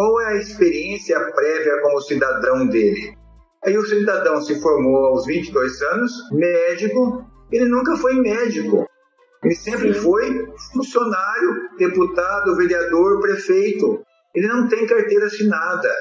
qual 0.00 0.18
é 0.22 0.28
a 0.28 0.36
experiência 0.36 1.20
prévia 1.32 1.82
como 1.82 2.00
cidadão 2.00 2.66
dele? 2.66 3.14
Aí 3.62 3.76
o 3.76 3.84
cidadão 3.84 4.40
se 4.40 4.58
formou 4.62 5.08
aos 5.08 5.26
22 5.26 5.82
anos, 5.82 6.10
médico, 6.32 7.22
ele 7.52 7.66
nunca 7.66 7.94
foi 7.96 8.14
médico. 8.14 8.86
Ele 9.44 9.54
sempre 9.54 9.92
foi 9.92 10.48
funcionário, 10.72 11.76
deputado, 11.76 12.56
vereador, 12.56 13.20
prefeito. 13.20 14.02
Ele 14.34 14.48
não 14.48 14.68
tem 14.68 14.86
carteira 14.86 15.26
assinada. 15.26 15.94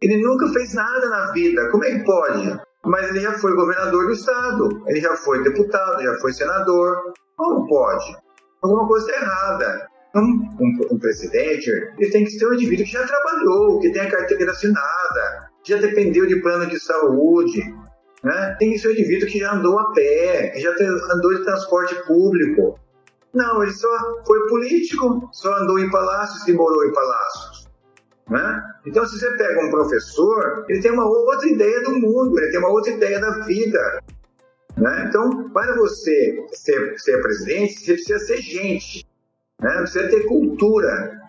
Ele 0.00 0.22
nunca 0.22 0.48
fez 0.48 0.72
nada 0.72 1.06
na 1.10 1.30
vida. 1.32 1.70
Como 1.70 1.84
é 1.84 1.90
que 1.90 2.04
pode? 2.06 2.58
Mas 2.86 3.10
ele 3.10 3.20
já 3.20 3.34
foi 3.34 3.54
governador 3.54 4.06
do 4.06 4.12
estado, 4.12 4.82
ele 4.86 5.02
já 5.02 5.14
foi 5.14 5.42
deputado, 5.42 6.02
já 6.02 6.14
foi 6.20 6.32
senador. 6.32 7.12
Como 7.36 7.68
pode? 7.68 8.16
Alguma 8.62 8.88
coisa 8.88 9.10
está 9.10 9.20
errada. 9.20 9.93
Um, 10.14 10.20
um, 10.60 10.94
um, 10.94 10.98
presidente 10.98 11.68
ele 11.98 12.10
tem 12.10 12.24
que 12.24 12.30
ser 12.30 12.46
um 12.46 12.54
indivíduo 12.54 12.84
que 12.84 12.92
já 12.92 13.04
trabalhou, 13.04 13.80
que 13.80 13.90
tem 13.90 14.02
a 14.02 14.10
carteira 14.10 14.52
assinada, 14.52 15.50
já 15.64 15.76
dependeu 15.78 16.24
de 16.26 16.40
plano 16.40 16.66
de 16.66 16.78
saúde, 16.78 17.60
né? 18.22 18.56
tem 18.58 18.70
que 18.70 18.78
ser 18.78 18.88
um 18.88 18.92
indivíduo 18.92 19.28
que 19.28 19.40
já 19.40 19.52
andou 19.52 19.76
a 19.78 19.92
pé, 19.92 20.50
que 20.50 20.60
já 20.60 20.70
andou 20.70 21.34
de 21.34 21.44
transporte 21.44 21.94
público. 22.06 22.78
Não, 23.34 23.62
ele 23.62 23.72
só 23.72 23.88
foi 24.24 24.46
político, 24.48 25.28
só 25.32 25.52
andou 25.56 25.80
em 25.80 25.90
palácios 25.90 26.46
e 26.46 26.52
morou 26.52 26.84
em 26.86 26.92
palácios. 26.92 27.68
Né? 28.30 28.62
Então, 28.86 29.04
se 29.04 29.18
você 29.18 29.36
pega 29.36 29.66
um 29.66 29.70
professor, 29.70 30.64
ele 30.68 30.80
tem 30.80 30.92
uma 30.92 31.06
outra 31.06 31.48
ideia 31.48 31.82
do 31.82 31.90
mundo, 31.90 32.38
ele 32.38 32.50
tem 32.50 32.60
uma 32.60 32.70
outra 32.70 32.92
ideia 32.92 33.20
da 33.20 33.40
vida. 33.44 34.00
Né? 34.76 35.06
Então, 35.08 35.50
para 35.50 35.74
você 35.76 36.46
ser, 36.52 36.94
ser 36.98 37.20
presidente, 37.20 37.80
você 37.80 37.94
precisa 37.94 38.18
ser 38.20 38.40
gente. 38.40 39.04
Né? 39.60 39.78
Precisa 39.78 40.08
ter 40.08 40.26
cultura. 40.26 41.24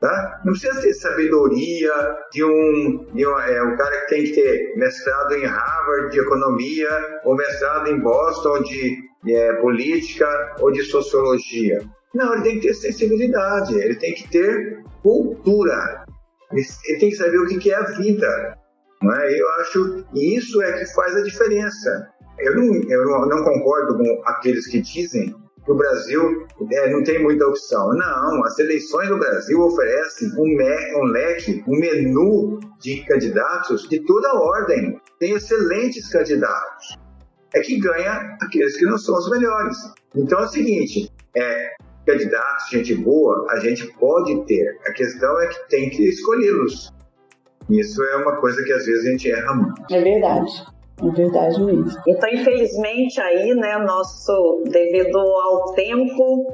Tá? 0.00 0.42
Não 0.44 0.52
precisa 0.52 0.80
ter 0.80 0.92
sabedoria 0.92 1.90
de 2.30 2.44
um, 2.44 3.06
de 3.14 3.26
um, 3.26 3.38
é, 3.38 3.62
um 3.62 3.76
cara 3.76 4.00
que 4.02 4.08
tem 4.08 4.24
que 4.24 4.32
ter 4.32 4.76
mestrado 4.76 5.34
em 5.34 5.46
Harvard 5.46 6.10
de 6.10 6.20
economia, 6.20 7.20
ou 7.24 7.34
mestrado 7.34 7.88
em 7.88 7.98
Boston 7.98 8.62
de 8.62 8.98
é, 9.28 9.54
política 9.54 10.56
ou 10.60 10.70
de 10.70 10.82
sociologia. 10.82 11.80
Não, 12.14 12.34
ele 12.34 12.42
tem 12.42 12.60
que 12.60 12.68
ter 12.68 12.74
sensibilidade, 12.74 13.74
ele 13.78 13.96
tem 13.96 14.14
que 14.14 14.28
ter 14.28 14.82
cultura, 15.02 16.04
ele, 16.52 16.62
tem 16.98 17.10
que 17.10 17.16
saber 17.16 17.38
o 17.38 17.46
que 17.46 17.70
é 17.70 17.74
a 17.74 17.82
vida. 17.82 18.58
Não 19.02 19.14
é? 19.14 19.40
Eu 19.40 19.48
acho 19.60 20.04
que 20.12 20.36
isso 20.36 20.62
é 20.62 20.78
que 20.78 20.94
faz 20.94 21.16
a 21.16 21.22
diferença. 21.22 22.08
Eu 22.38 22.54
não, 22.54 22.74
eu 22.90 23.26
não 23.26 23.44
concordo 23.44 23.96
com 23.96 24.22
aqueles 24.26 24.66
que 24.66 24.80
dizem 24.80 25.34
o 25.66 25.74
Brasil 25.74 26.46
é, 26.72 26.90
não 26.90 27.02
tem 27.02 27.22
muita 27.22 27.46
opção. 27.46 27.88
Não, 27.94 28.44
as 28.44 28.58
eleições 28.58 29.08
do 29.08 29.18
Brasil 29.18 29.60
oferecem 29.60 30.28
um, 30.38 30.56
me, 30.56 31.00
um 31.00 31.04
leque, 31.04 31.64
um 31.66 31.78
menu 31.78 32.60
de 32.80 33.04
candidatos 33.04 33.88
de 33.88 34.00
toda 34.00 34.34
ordem. 34.34 35.00
Tem 35.18 35.32
excelentes 35.32 36.08
candidatos. 36.08 36.96
É 37.54 37.60
que 37.60 37.78
ganha 37.78 38.36
aqueles 38.40 38.76
que 38.76 38.84
não 38.84 38.98
são 38.98 39.16
os 39.16 39.30
melhores. 39.30 39.76
Então 40.14 40.40
é 40.40 40.44
o 40.44 40.48
seguinte, 40.48 41.10
é, 41.34 41.74
candidatos, 42.06 42.68
gente 42.70 42.94
boa, 42.94 43.46
a 43.50 43.58
gente 43.58 43.86
pode 43.98 44.44
ter. 44.46 44.78
A 44.86 44.92
questão 44.92 45.40
é 45.40 45.48
que 45.48 45.68
tem 45.68 45.90
que 45.90 46.08
escolhê-los. 46.08 46.92
Isso 47.68 48.02
é 48.04 48.16
uma 48.16 48.36
coisa 48.36 48.62
que 48.62 48.72
às 48.72 48.86
vezes 48.86 49.06
a 49.06 49.10
gente 49.10 49.30
erra 49.30 49.54
muito. 49.54 49.82
É 49.92 50.00
verdade. 50.00 50.75
Então, 52.06 52.28
infelizmente, 52.30 53.20
aí, 53.20 53.54
né, 53.54 53.76
nosso, 53.78 54.62
devido 54.64 55.18
ao 55.18 55.74
tempo, 55.74 56.46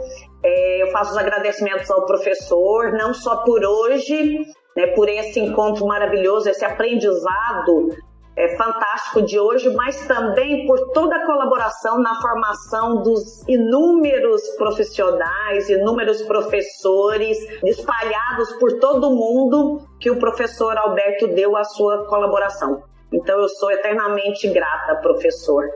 é, 0.43 0.83
eu 0.83 0.89
faço 0.89 1.13
os 1.13 1.17
agradecimentos 1.17 1.91
ao 1.91 2.05
professor, 2.05 2.93
não 2.93 3.15
só 3.15 3.37
por 3.45 3.65
hoje, 3.65 4.41
né, 4.77 4.89
por 4.89 5.09
esse 5.09 5.39
encontro 5.39 5.87
maravilhoso, 5.87 6.49
esse 6.49 6.65
aprendizado 6.65 7.91
é, 8.37 8.57
fantástico 8.57 9.23
de 9.23 9.39
hoje, 9.39 9.73
mas 9.75 10.07
também 10.07 10.67
por 10.67 10.91
toda 10.93 11.17
a 11.17 11.27
colaboração 11.27 12.01
na 12.01 12.21
formação 12.21 13.03
dos 13.03 13.47
inúmeros 13.47 14.43
profissionais, 14.57 15.69
inúmeros 15.69 16.23
professores 16.23 17.39
espalhados 17.63 18.53
por 18.59 18.79
todo 18.81 19.09
o 19.09 19.15
mundo 19.15 19.87
que 20.01 20.11
o 20.11 20.19
professor 20.19 20.77
Alberto 20.79 21.29
deu 21.29 21.57
a 21.57 21.65
sua 21.65 22.07
colaboração. 22.07 22.83
Então 23.13 23.39
eu 23.41 23.49
sou 23.49 23.71
eternamente 23.71 24.49
grata, 24.49 24.97
professor. 24.97 25.69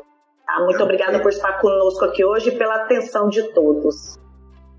Tá? 0.46 0.60
Muito 0.64 0.82
obrigada 0.82 1.20
por 1.20 1.30
estar 1.30 1.60
conosco 1.60 2.04
aqui 2.04 2.24
hoje 2.24 2.50
e 2.50 2.56
pela 2.56 2.76
atenção 2.76 3.28
de 3.28 3.42
todos. 3.52 4.16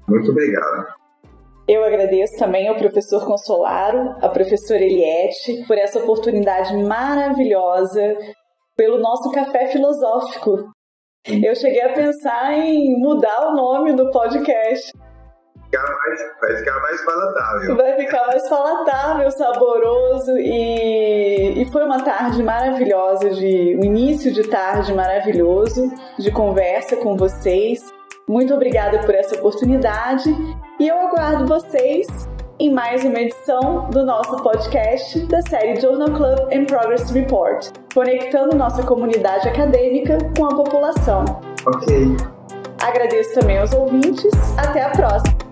Muito 0.07 0.31
obrigado. 0.31 0.97
Eu 1.67 1.83
agradeço 1.83 2.37
também 2.39 2.69
ao 2.69 2.77
professor 2.77 3.25
Consolaro, 3.25 4.15
à 4.21 4.29
professora 4.29 4.81
Eliette, 4.81 5.65
por 5.67 5.77
essa 5.77 5.99
oportunidade 5.99 6.73
maravilhosa 6.77 8.15
pelo 8.77 8.99
nosso 8.99 9.29
café 9.31 9.67
filosófico. 9.67 10.71
Eu 11.27 11.53
cheguei 11.55 11.81
a 11.81 11.91
pensar 11.91 12.53
em 12.53 12.97
mudar 13.01 13.49
o 13.49 13.53
nome 13.53 13.91
do 13.91 14.09
podcast. 14.11 14.96
Mais, 15.73 16.19
vai 16.39 16.55
ficar 16.55 16.79
mais 16.79 17.05
palatável. 17.05 17.75
Vai 17.75 17.95
ficar 17.97 18.27
mais 18.27 18.49
palatável, 18.49 19.31
saboroso 19.31 20.37
e, 20.37 21.61
e 21.61 21.65
foi 21.71 21.83
uma 21.83 22.01
tarde 22.03 22.41
maravilhosa, 22.41 23.29
de 23.31 23.77
um 23.77 23.83
início 23.83 24.31
de 24.31 24.47
tarde 24.47 24.93
maravilhoso 24.93 25.91
de 26.17 26.31
conversa 26.31 26.95
com 26.95 27.17
vocês. 27.17 27.93
Muito 28.27 28.53
obrigada 28.53 28.99
por 28.99 29.13
essa 29.13 29.35
oportunidade 29.35 30.29
e 30.79 30.87
eu 30.87 30.97
aguardo 30.99 31.45
vocês 31.45 32.07
em 32.59 32.73
mais 32.73 33.03
uma 33.05 33.19
edição 33.19 33.89
do 33.89 34.03
nosso 34.03 34.35
podcast 34.37 35.19
da 35.27 35.41
série 35.43 35.79
Journal 35.79 36.09
Club 36.09 36.51
and 36.51 36.65
Progress 36.65 37.11
Report, 37.11 37.69
conectando 37.93 38.55
nossa 38.55 38.83
comunidade 38.83 39.47
acadêmica 39.47 40.17
com 40.35 40.45
a 40.45 40.55
população. 40.55 41.23
Ok. 41.67 42.17
Agradeço 42.81 43.39
também 43.39 43.59
aos 43.59 43.73
ouvintes. 43.73 44.31
Até 44.57 44.81
a 44.81 44.89
próxima! 44.89 45.46